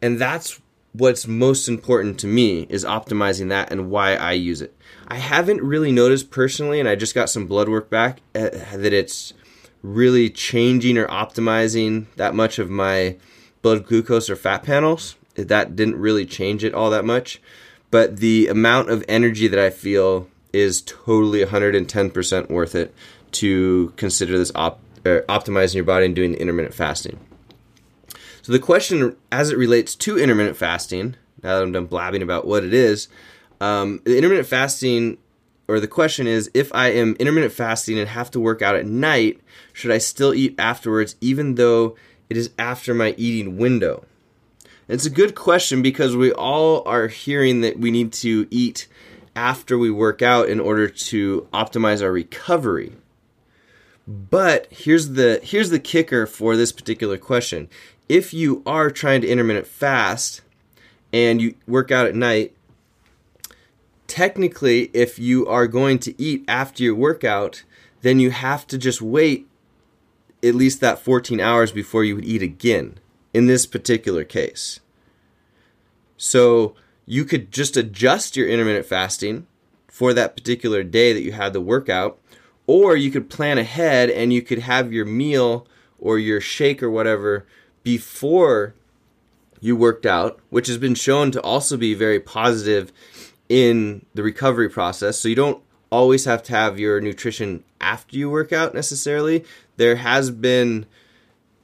And 0.01 0.19
that's 0.19 0.61
what's 0.97 1.27
most 1.27 1.67
important 1.67 2.19
to 2.19 2.27
me 2.27 2.65
is 2.69 2.85
optimizing 2.85 3.49
that 3.49 3.71
and 3.71 3.89
why 3.89 4.15
I 4.15 4.33
use 4.33 4.61
it. 4.61 4.75
I 5.07 5.15
haven't 5.15 5.61
really 5.61 5.91
noticed 5.91 6.31
personally, 6.31 6.79
and 6.79 6.87
I 6.87 6.95
just 6.95 7.15
got 7.15 7.29
some 7.29 7.47
blood 7.47 7.69
work 7.69 7.89
back 7.89 8.19
uh, 8.33 8.49
that 8.49 8.93
it's 8.93 9.33
really 9.81 10.29
changing 10.29 10.97
or 10.97 11.07
optimizing 11.07 12.05
that 12.15 12.33
much 12.33 12.59
of 12.59 12.69
my 12.69 13.17
blood 13.61 13.85
glucose 13.85 14.29
or 14.29 14.35
fat 14.35 14.63
panels. 14.63 15.15
That 15.35 15.75
didn't 15.75 15.97
really 15.97 16.25
change 16.25 16.63
it 16.63 16.73
all 16.73 16.89
that 16.91 17.05
much. 17.05 17.41
But 17.91 18.17
the 18.17 18.47
amount 18.47 18.89
of 18.89 19.03
energy 19.07 19.47
that 19.47 19.59
I 19.59 19.69
feel 19.69 20.27
is 20.53 20.81
totally 20.81 21.43
110% 21.43 22.49
worth 22.49 22.73
it 22.73 22.93
to 23.33 23.93
consider 23.97 24.37
this 24.37 24.51
op- 24.55 24.79
optimizing 25.03 25.75
your 25.75 25.83
body 25.83 26.05
and 26.05 26.15
doing 26.15 26.31
the 26.31 26.41
intermittent 26.41 26.73
fasting. 26.73 27.19
So 28.45 28.51
the 28.51 28.59
question, 28.59 29.15
as 29.31 29.49
it 29.49 29.57
relates 29.57 29.95
to 29.95 30.19
intermittent 30.19 30.55
fasting, 30.55 31.15
now 31.41 31.55
that 31.55 31.63
I'm 31.63 31.71
done 31.71 31.87
blabbing 31.87 32.21
about 32.21 32.45
what 32.45 32.63
it 32.63 32.75
is, 32.75 33.07
um, 33.59 34.01
the 34.05 34.17
intermittent 34.17 34.47
fasting, 34.47 35.17
or 35.67 35.79
the 35.79 35.87
question 35.87 36.27
is, 36.27 36.51
if 36.53 36.71
I 36.71 36.89
am 36.89 37.15
intermittent 37.15 37.53
fasting 37.53 37.97
and 37.97 38.07
have 38.07 38.29
to 38.29 38.39
work 38.39 38.61
out 38.61 38.75
at 38.75 38.85
night, 38.85 39.41
should 39.73 39.89
I 39.89 39.97
still 39.97 40.31
eat 40.31 40.53
afterwards, 40.59 41.15
even 41.21 41.55
though 41.55 41.95
it 42.29 42.37
is 42.37 42.51
after 42.59 42.93
my 42.93 43.15
eating 43.17 43.57
window? 43.57 44.05
And 44.87 44.93
it's 44.93 45.07
a 45.07 45.09
good 45.09 45.33
question 45.33 45.81
because 45.81 46.15
we 46.15 46.31
all 46.31 46.87
are 46.87 47.07
hearing 47.07 47.61
that 47.61 47.79
we 47.79 47.89
need 47.89 48.13
to 48.13 48.47
eat 48.51 48.87
after 49.35 49.75
we 49.75 49.89
work 49.89 50.21
out 50.21 50.49
in 50.49 50.59
order 50.59 50.87
to 50.87 51.47
optimize 51.51 52.03
our 52.03 52.11
recovery. 52.11 52.93
But 54.07 54.67
here's 54.69 55.09
the 55.09 55.39
here's 55.41 55.71
the 55.71 55.79
kicker 55.79 56.27
for 56.27 56.55
this 56.55 56.71
particular 56.71 57.17
question. 57.17 57.69
If 58.07 58.33
you 58.33 58.61
are 58.65 58.91
trying 58.91 59.21
to 59.21 59.27
intermittent 59.27 59.67
fast 59.67 60.41
and 61.11 61.41
you 61.41 61.55
work 61.67 61.91
out 61.91 62.07
at 62.07 62.15
night, 62.15 62.55
technically 64.07 64.91
if 64.93 65.17
you 65.17 65.47
are 65.47 65.67
going 65.67 65.99
to 65.99 66.21
eat 66.21 66.43
after 66.47 66.83
your 66.83 66.95
workout, 66.95 67.63
then 68.01 68.19
you 68.19 68.31
have 68.31 68.67
to 68.67 68.77
just 68.77 69.01
wait 69.01 69.47
at 70.43 70.55
least 70.55 70.79
that 70.81 70.99
14 70.99 71.39
hours 71.39 71.71
before 71.71 72.03
you 72.03 72.15
would 72.15 72.25
eat 72.25 72.43
again 72.43 72.99
in 73.33 73.47
this 73.47 73.65
particular 73.65 74.23
case. 74.23 74.79
So 76.17 76.75
you 77.05 77.25
could 77.25 77.51
just 77.51 77.75
adjust 77.75 78.37
your 78.37 78.47
intermittent 78.47 78.85
fasting 78.85 79.47
for 79.87 80.13
that 80.13 80.35
particular 80.35 80.83
day 80.83 81.13
that 81.13 81.21
you 81.21 81.31
had 81.31 81.53
the 81.53 81.61
workout 81.61 82.19
or 82.67 82.95
you 82.95 83.11
could 83.11 83.29
plan 83.29 83.57
ahead 83.57 84.09
and 84.09 84.31
you 84.31 84.41
could 84.41 84.59
have 84.59 84.93
your 84.93 85.05
meal 85.05 85.67
or 85.99 86.19
your 86.19 86.41
shake 86.41 86.83
or 86.83 86.89
whatever 86.89 87.45
before 87.85 88.73
you 89.61 89.75
worked 89.75 90.05
out, 90.05 90.39
which 90.49 90.67
has 90.67 90.77
been 90.77 90.95
shown 90.95 91.31
to 91.31 91.41
also 91.41 91.77
be 91.77 91.93
very 91.93 92.19
positive 92.19 92.91
in 93.47 94.05
the 94.15 94.23
recovery 94.23 94.67
process. 94.67 95.19
So 95.19 95.29
you 95.29 95.35
don't 95.35 95.63
always 95.91 96.25
have 96.25 96.41
to 96.43 96.53
have 96.53 96.79
your 96.79 96.99
nutrition 96.99 97.63
after 97.79 98.17
you 98.17 98.29
work 98.29 98.51
out 98.51 98.73
necessarily. 98.73 99.45
There 99.77 99.97
has 99.97 100.31
been 100.31 100.87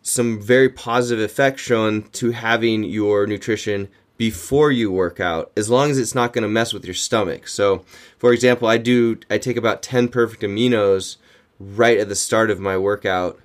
some 0.04 0.40
very 0.40 0.70
positive 0.70 1.24
effects 1.24 1.64
shown 1.64 2.04
to 2.12 2.32
having 2.32 2.84
your 2.84 3.26
nutrition 3.26 3.90
before 4.18 4.72
you 4.72 4.92
work 4.92 5.20
out 5.20 5.52
as 5.58 5.70
long 5.72 5.90
as 5.90 5.98
it's 5.98 6.14
not 6.14 6.34
going 6.34 6.44
to 6.44 6.48
mess 6.48 6.74
with 6.74 6.86
your 6.86 6.94
stomach. 6.94 7.48
So, 7.48 7.84
for 8.20 8.32
example, 8.32 8.68
I 8.68 8.78
do 8.78 9.18
I 9.32 9.40
take 9.40 9.58
about 9.58 9.82
10 9.82 10.10
perfect 10.10 10.44
aminos 10.44 11.18
right 11.60 11.98
at 11.98 12.10
the 12.10 12.16
start 12.16 12.52
of 12.52 12.60
my 12.60 12.78
workout 12.78 13.40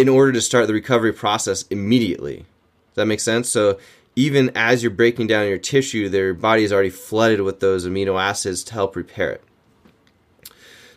in 0.00 0.08
order 0.08 0.32
to 0.32 0.40
start 0.40 0.66
the 0.66 0.72
recovery 0.72 1.12
process 1.12 1.64
immediately. 1.70 2.38
Does 2.38 2.96
that 2.96 3.06
make 3.06 3.20
sense? 3.20 3.48
So, 3.48 3.78
even 4.16 4.50
as 4.54 4.82
you're 4.82 4.90
breaking 4.90 5.28
down 5.28 5.48
your 5.48 5.58
tissue, 5.58 6.08
their 6.08 6.34
body 6.34 6.64
is 6.64 6.72
already 6.72 6.90
flooded 6.90 7.40
with 7.42 7.60
those 7.60 7.86
amino 7.86 8.20
acids 8.20 8.64
to 8.64 8.74
help 8.74 8.96
repair 8.96 9.30
it. 9.30 9.44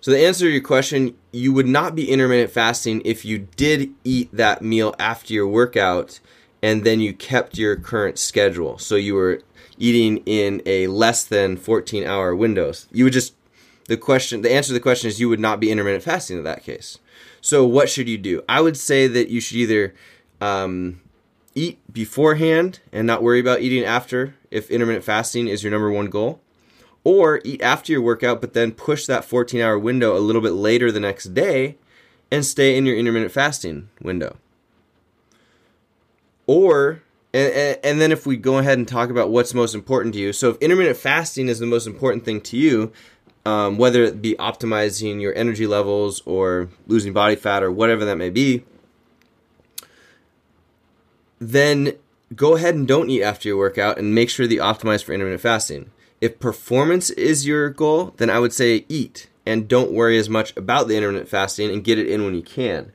So, 0.02 0.12
the 0.12 0.26
answer 0.26 0.46
to 0.46 0.52
your 0.52 0.62
question, 0.62 1.16
you 1.32 1.54
would 1.54 1.68
not 1.68 1.96
be 1.96 2.10
intermittent 2.10 2.52
fasting 2.52 3.02
if 3.06 3.24
you 3.24 3.48
did 3.56 3.94
eat 4.04 4.30
that 4.34 4.62
meal 4.62 4.96
after 4.98 5.34
your 5.34 5.48
workout 5.48 6.20
and 6.63 6.86
then 6.86 7.02
you 7.02 7.13
kept 7.13 7.58
your 7.58 7.76
current 7.76 8.18
schedule. 8.18 8.78
So 8.78 8.96
you 8.96 9.16
were 9.16 9.42
eating 9.78 10.24
in 10.26 10.62
a 10.66 10.88
less 10.88 11.26
than 11.26 11.58
14 11.58 12.06
hour 12.06 12.34
windows. 12.34 12.88
You 12.92 13.04
would 13.04 13.13
just, 13.13 13.36
the 13.88 13.98
question, 13.98 14.41
the 14.41 14.52
answer 14.52 14.67
to 14.67 14.74
the 14.74 14.80
question 14.80 15.08
is 15.08 15.19
you 15.19 15.30
would 15.30 15.39
not 15.39 15.60
be 15.60 15.72
intermittent 15.72 16.04
fasting 16.04 16.38
in 16.38 16.43
that 16.43 16.63
case. 16.63 17.00
So 17.41 17.65
what 17.65 17.89
should 17.89 18.08
you 18.08 18.17
do? 18.17 18.43
I 18.48 18.62
would 18.62 18.78
say 18.78 19.08
that 19.08 19.30
you 19.30 19.41
should 19.41 19.58
either 19.58 19.93
um, 20.39 21.02
eat 21.56 21.80
beforehand 21.91 22.80
and 22.91 23.06
not 23.06 23.24
worry 23.24 23.39
about 23.39 23.62
eating 23.62 23.84
after 23.84 24.36
if 24.52 24.72
intermittent 24.72 25.04
fasting 25.04 25.48
is 25.48 25.63
your 25.63 25.72
number 25.72 25.91
one 25.91 26.08
goal. 26.08 26.39
Or 27.06 27.41
eat 27.43 27.62
after 27.62 27.91
your 27.91 28.02
workout, 28.02 28.39
but 28.39 28.54
then 28.54 28.72
push 28.72 29.06
that 29.08 29.26
14 29.26 29.60
hour 29.60 29.78
window 29.78 30.15
a 30.15 30.19
little 30.19 30.41
bit 30.41 30.54
later 30.54 30.89
the 30.89 31.02
next 31.02 31.34
day 31.34 31.76
and 32.32 32.46
stay 32.46 32.78
in 32.78 32.86
your 32.86 32.96
intermittent 32.96 33.34
fasting 33.34 33.89
window. 34.02 34.38
Or 36.48 37.02
and, 37.34 37.80
and 37.84 38.00
then 38.00 38.12
if 38.12 38.26
we 38.26 38.38
go 38.38 38.58
ahead 38.58 38.78
and 38.78 38.88
talk 38.88 39.10
about 39.10 39.32
what's 39.32 39.54
most 39.54 39.74
important 39.74 40.13
to 40.13 40.19
you 40.19 40.32
so 40.32 40.52
if 40.52 40.58
intermittent 40.58 40.98
fasting 40.98 41.48
is 41.48 41.60
the 41.60 41.65
most 41.65 41.88
important 41.88 42.24
thing 42.24 42.39
to 42.41 42.58
you 42.58 42.91
um, 43.46 43.78
whether 43.78 44.04
it 44.04 44.22
be 44.22 44.36
optimizing 44.36 45.22
your 45.22 45.36
energy 45.36 45.68
levels 45.68 46.22
or 46.26 46.70
losing 46.88 47.14
body 47.14 47.36
fat 47.36 47.64
or 47.64 47.72
whatever 47.72 48.06
that 48.06 48.18
may 48.18 48.30
be 48.30 48.64
then 51.40 51.94
go 52.36 52.56
ahead 52.56 52.74
and 52.74 52.88
don't 52.88 53.10
eat 53.10 53.22
after 53.22 53.50
your 53.50 53.58
workout 53.58 53.98
and 53.98 54.16
make 54.16 54.30
sure 54.30 54.48
that 54.48 54.54
you 54.54 54.62
optimize 54.62 55.04
for 55.04 55.12
intermittent 55.12 55.42
fasting. 55.42 55.92
If 56.22 56.40
performance 56.40 57.10
is 57.10 57.46
your 57.46 57.70
goal 57.70 58.14
then 58.18 58.30
i 58.30 58.40
would 58.40 58.54
say 58.54 58.86
eat 58.88 59.28
and 59.46 59.68
don't 59.68 59.92
worry 59.92 60.18
as 60.18 60.30
much 60.30 60.56
about 60.56 60.88
the 60.88 60.96
intermittent 60.96 61.30
fasting 61.30 61.70
and 61.70 61.84
get 61.84 62.00
it 62.00 62.08
in 62.08 62.24
when 62.24 62.34
you 62.34 62.42
can 62.42 62.94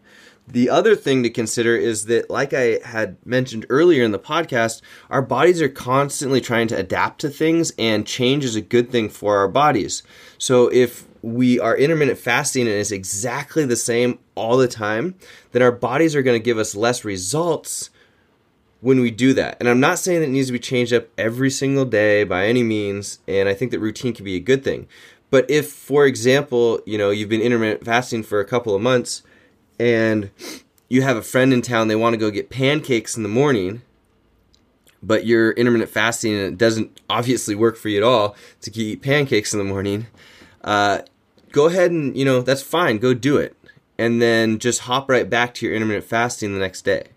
the 0.53 0.71
other 0.71 0.97
thing 0.97 1.23
to 1.23 1.31
consider 1.31 1.77
is 1.77 2.07
that, 2.07 2.31
like 2.31 2.53
I 2.55 2.81
had 2.85 3.17
mentioned 3.27 3.67
earlier 3.69 4.03
in 4.03 4.13
the 4.13 4.19
podcast, 4.19 4.81
our 5.11 5.23
bodies 5.23 5.61
are 5.61 5.69
constantly 5.69 6.41
trying 6.41 6.69
to 6.69 6.77
adapt 6.77 7.21
to 7.21 7.31
things, 7.31 7.73
and 7.79 8.07
change 8.07 8.45
is 8.45 8.57
a 8.57 8.61
good 8.61 8.91
thing 8.91 9.09
for 9.09 9.37
our 9.37 9.49
bodies. 9.49 10.03
So, 10.39 10.69
if 10.69 11.07
we 11.21 11.59
are 11.59 11.77
intermittent 11.77 12.19
fasting 12.19 12.67
and 12.67 12.77
it's 12.77 12.93
exactly 12.93 13.65
the 13.65 13.77
same 13.77 14.19
all 14.35 14.57
the 14.57 14.69
time, 14.69 15.17
then 15.53 15.63
our 15.63 15.73
bodies 15.73 16.15
are 16.15 16.23
going 16.23 16.39
to 16.41 16.45
give 16.45 16.59
us 16.59 16.75
less 16.75 17.05
results 17.05 17.91
when 18.81 19.01
we 19.01 19.11
do 19.11 19.35
that. 19.35 19.57
And 19.59 19.69
I'm 19.69 19.81
not 19.81 19.99
saying 19.99 20.21
that 20.21 20.29
it 20.29 20.33
needs 20.33 20.47
to 20.47 20.53
be 20.53 20.59
changed 20.59 20.93
up 20.93 21.09
every 21.19 21.51
single 21.51 21.85
day 21.85 22.25
by 22.25 22.47
any 22.47 22.63
means, 22.63 23.19
and 23.27 23.49
I 23.49 23.55
think 23.55 23.73
that 23.73 23.81
routine 23.81 24.15
can 24.15 24.25
be 24.25 24.37
a 24.37 24.41
good 24.41 24.63
thing. 24.63 24.87
But 25.31 25.51
if, 25.51 25.71
for 25.71 26.07
example, 26.07 26.81
you 26.87 26.97
know, 26.97 27.11
you've 27.11 27.29
been 27.29 27.43
intermittent 27.43 27.85
fasting 27.85 28.23
for 28.23 28.41
a 28.41 28.47
couple 28.47 28.75
of 28.75 28.81
months, 28.81 29.23
and 29.79 30.31
you 30.89 31.03
have 31.03 31.17
a 31.17 31.23
friend 31.23 31.53
in 31.53 31.63
town, 31.63 31.89
they 31.89 31.97
want 31.97 32.15
to 32.15 32.19
go 32.19 32.31
get 32.31 32.51
pancakes 32.51 33.17
in 33.17 33.23
the 33.23 33.29
morning, 33.29 33.83
but 35.03 35.27
you're 35.27 35.53
intermittent 35.53 35.91
fasting 35.91 36.35
and 36.35 36.43
it 36.43 36.59
doesn't 36.59 37.01
obviously 37.09 37.55
work 37.55 37.77
for 37.77 37.89
you 37.89 37.99
at 37.99 38.03
all 38.03 38.35
to 38.63 38.77
eat 38.81 39.03
pancakes 39.03 39.53
in 39.53 39.59
the 39.59 39.65
morning, 39.65 40.07
uh, 40.65 41.01
go 41.53 41.67
ahead 41.67 41.91
and, 41.91 42.17
you 42.17 42.25
know, 42.25 42.41
that's 42.41 42.63
fine. 42.63 42.99
Go 42.99 43.15
do 43.15 43.37
it. 43.37 43.55
And 43.99 44.23
then 44.23 44.59
just 44.59 44.81
hop 44.81 45.09
right 45.09 45.29
back 45.29 45.55
to 45.55 45.67
your 45.67 45.75
intermittent 45.75 46.05
fasting 46.05 46.55
the 46.55 46.61
next 46.61 46.83
day. 46.83 47.09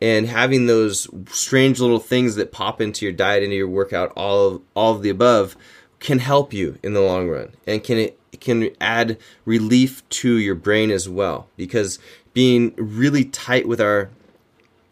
And 0.00 0.26
having 0.26 0.66
those 0.66 1.08
strange 1.28 1.80
little 1.80 1.98
things 1.98 2.36
that 2.36 2.52
pop 2.52 2.80
into 2.80 3.04
your 3.04 3.12
diet, 3.12 3.42
into 3.42 3.56
your 3.56 3.68
workout, 3.68 4.12
all 4.14 4.46
of, 4.46 4.62
all 4.74 4.94
of 4.94 5.02
the 5.02 5.10
above, 5.10 5.56
can 5.98 6.20
help 6.20 6.52
you 6.52 6.78
in 6.82 6.92
the 6.92 7.00
long 7.00 7.28
run 7.28 7.52
and 7.66 7.82
can 7.82 8.10
can 8.40 8.70
add 8.80 9.18
relief 9.44 10.08
to 10.08 10.36
your 10.36 10.54
brain 10.54 10.90
as 10.90 11.08
well 11.08 11.48
because 11.56 11.98
being 12.34 12.74
really 12.76 13.24
tight 13.24 13.66
with 13.66 13.80
our 13.80 14.10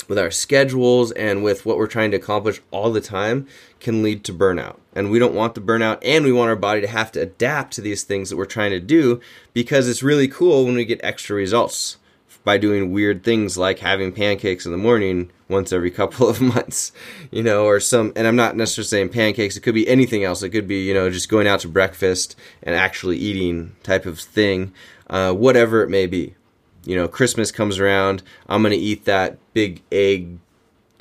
with 0.09 0.18
our 0.18 0.31
schedules 0.31 1.11
and 1.12 1.42
with 1.42 1.66
what 1.66 1.77
we're 1.77 1.87
trying 1.87 2.12
to 2.12 2.16
accomplish 2.16 2.61
all 2.70 2.92
the 2.92 3.01
time 3.01 3.46
can 3.81 4.03
lead 4.03 4.22
to 4.25 4.33
burnout. 4.33 4.77
And 4.94 5.11
we 5.11 5.18
don't 5.18 5.35
want 5.35 5.55
the 5.55 5.61
burnout 5.61 5.99
and 6.03 6.25
we 6.25 6.33
want 6.33 6.49
our 6.49 6.57
body 6.57 6.81
to 6.81 6.87
have 6.87 7.11
to 7.12 7.20
adapt 7.20 7.75
to 7.75 7.81
these 7.81 8.05
things 8.05 8.31
that 8.31 8.37
we're 8.37 8.44
trying 8.44 8.70
to 8.70 8.81
do 8.81 9.20
because 9.53 9.88
it's 9.88 10.03
really 10.03 10.29
cool 10.29 10.64
when 10.64 10.75
we 10.75 10.85
get 10.85 11.01
extra 11.03 11.35
results 11.35 11.99
by 12.47 12.57
doing 12.57 12.93
weird 12.93 13.25
things 13.25 13.59
like 13.59 13.81
having 13.81 14.13
pancakes 14.13 14.65
in 14.65 14.71
the 14.71 14.79
morning 14.79 15.29
once 15.49 15.73
every 15.73 15.91
couple 15.91 16.29
of 16.29 16.41
months, 16.55 16.93
you 17.33 17.43
know, 17.43 17.67
or 17.67 17.81
some, 17.81 18.13
and 18.15 18.25
I'm 18.25 18.37
not 18.37 18.57
necessarily 18.57 18.87
saying 18.87 19.09
pancakes, 19.09 19.57
it 19.57 19.63
could 19.63 19.75
be 19.75 19.89
anything 19.89 20.23
else. 20.23 20.45
It 20.45 20.51
could 20.51 20.69
be, 20.69 20.85
you 20.85 20.95
know, 20.95 21.11
just 21.11 21.29
going 21.29 21.49
out 21.49 21.59
to 21.61 21.69
breakfast 21.69 22.37
and 22.63 22.73
actually 22.73 23.17
eating 23.17 23.75
type 23.83 24.07
of 24.07 24.21
thing, 24.21 24.73
uh, 25.11 25.33
whatever 25.33 25.83
it 25.83 25.91
may 25.91 26.07
be. 26.07 26.37
You 26.85 26.95
know, 26.95 27.09
Christmas 27.09 27.51
comes 27.51 27.81
around, 27.81 28.23
I'm 28.49 28.63
going 28.63 28.71
to 28.71 28.79
eat 28.79 29.07
that 29.07 29.39
big 29.53 29.83
egg 29.91 30.39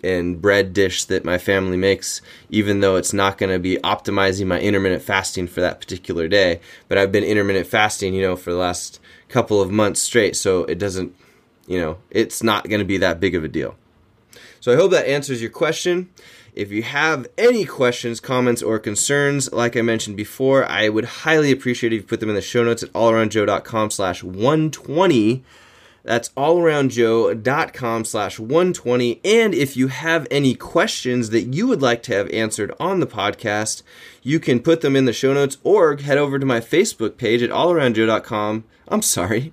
and 0.04 0.42
bread 0.42 0.74
dish 0.74 1.04
that 1.06 1.26
my 1.26 1.38
family 1.38 1.78
makes, 1.78 2.24
even 2.50 2.80
though 2.80 2.96
it's 2.96 3.14
not 3.14 3.38
going 3.38 3.52
to 3.52 3.60
be 3.60 3.78
optimizing 3.84 4.48
my 4.48 4.60
intermittent 4.60 5.04
fasting 5.04 5.46
for 5.46 5.62
that 5.62 5.80
particular 5.80 6.28
day. 6.28 6.60
But 6.88 6.98
I've 6.98 7.12
been 7.12 7.24
intermittent 7.24 7.68
fasting, 7.68 8.16
you 8.16 8.24
know, 8.24 8.36
for 8.36 8.50
the 8.50 8.58
last 8.58 9.00
couple 9.30 9.62
of 9.62 9.70
months 9.70 10.02
straight, 10.02 10.36
so 10.36 10.64
it 10.66 10.80
doesn't 10.80 11.16
you 11.67 11.80
know, 11.80 11.97
it's 12.10 12.43
not 12.43 12.67
going 12.67 12.80
to 12.80 12.86
be 12.86 12.97
that 12.97 13.19
big 13.19 13.36
of 13.36 13.43
a 13.43 13.47
deal. 13.47 13.75
So 14.60 14.73
I 14.73 14.75
hope 14.75 14.91
that 14.91 15.08
answers 15.08 15.41
your 15.41 15.51
question. 15.51 16.10
If 16.54 16.71
you 16.71 16.84
have 16.84 17.28
any 17.38 17.65
questions, 17.65 18.19
comments, 18.19 18.63
or 18.63 18.80
concerns, 18.80 19.51
like 19.51 19.75
I 19.75 19.82
mentioned 19.82 20.15
before, 20.15 20.63
I 20.65 20.88
would 20.88 21.06
highly 21.06 21.51
appreciate 21.51 21.91
if 21.91 22.01
you 22.01 22.08
put 22.08 22.21
them 22.21 22.30
in 22.30 22.36
the 22.36 22.41
show 22.41 22.63
notes 22.63 22.82
at 22.82 22.93
allaroundjoe.com 22.93 23.91
slash 23.91 24.23
120. 24.23 25.43
That's 26.06 26.30
allaroundjoe.com 26.30 28.06
slash 28.06 28.39
120. 28.39 29.22
And 29.26 29.56
if 29.56 29.76
you 29.76 29.88
have 29.88 30.28
any 30.30 30.54
questions 30.54 31.32
that 31.32 31.54
you 31.54 31.65
would 31.65 31.82
like 31.82 32.04
to 32.04 32.13
have 32.13 32.30
answered 32.30 32.72
on 32.80 33.00
the 33.00 33.08
podcast, 33.08 33.82
you 34.22 34.39
can 34.39 34.60
put 34.60 34.82
them 34.82 34.96
in 34.96 35.06
the 35.06 35.13
show 35.13 35.34
notes 35.34 35.58
or 35.63 35.98
head 35.98 36.20
over 36.20 36.38
to 36.38 36.46
my 36.46 36.60
Facebook 36.60 37.18
page 37.18 37.41
at 37.41 37.50
allaroundjoe.com. 37.50 38.65
I'm 38.88 39.02
sorry. 39.02 39.52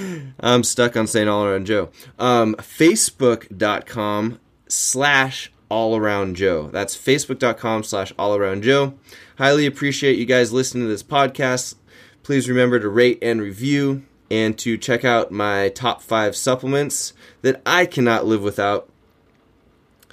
I'm 0.40 0.62
stuck 0.62 0.94
on 0.94 1.06
saying 1.06 1.28
all 1.28 1.46
around 1.46 1.64
Joe. 1.64 1.88
Um, 2.18 2.54
Facebook.com 2.56 4.38
slash 4.68 5.52
all 5.70 5.96
around 5.96 6.36
Joe. 6.36 6.68
That's 6.68 6.94
facebook.com 6.94 7.82
slash 7.82 8.12
all 8.18 8.36
around 8.36 8.62
Joe. 8.62 8.92
Highly 9.38 9.64
appreciate 9.64 10.18
you 10.18 10.26
guys 10.26 10.52
listening 10.52 10.84
to 10.84 10.88
this 10.88 11.02
podcast. 11.02 11.76
Please 12.22 12.46
remember 12.46 12.78
to 12.78 12.88
rate 12.90 13.18
and 13.22 13.40
review 13.40 14.04
and 14.30 14.58
to 14.58 14.76
check 14.76 15.04
out 15.04 15.30
my 15.30 15.68
top 15.70 16.02
five 16.02 16.36
supplements 16.36 17.12
that 17.42 17.60
I 17.66 17.86
cannot 17.86 18.26
live 18.26 18.42
without. 18.42 18.88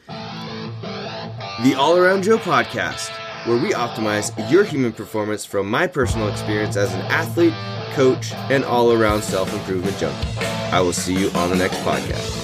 The 0.08 1.76
All 1.78 1.96
Around 1.96 2.24
Joe 2.24 2.38
podcast, 2.38 3.10
where 3.46 3.62
we 3.62 3.72
optimize 3.72 4.32
your 4.52 4.64
human 4.64 4.92
performance 4.92 5.46
from 5.46 5.70
my 5.70 5.86
personal 5.88 6.28
experience 6.28 6.76
as 6.76 6.94
an 6.94 7.02
athlete, 7.02 7.54
coach, 7.94 8.34
and 8.50 8.64
all 8.64 8.92
around 8.92 9.22
self 9.24 9.54
improvement 9.54 9.98
junkie. 9.98 10.28
I 10.72 10.82
will 10.82 10.94
see 10.94 11.14
you 11.18 11.30
on 11.32 11.50
the 11.50 11.56
next 11.56 11.78
podcast. 11.78 12.41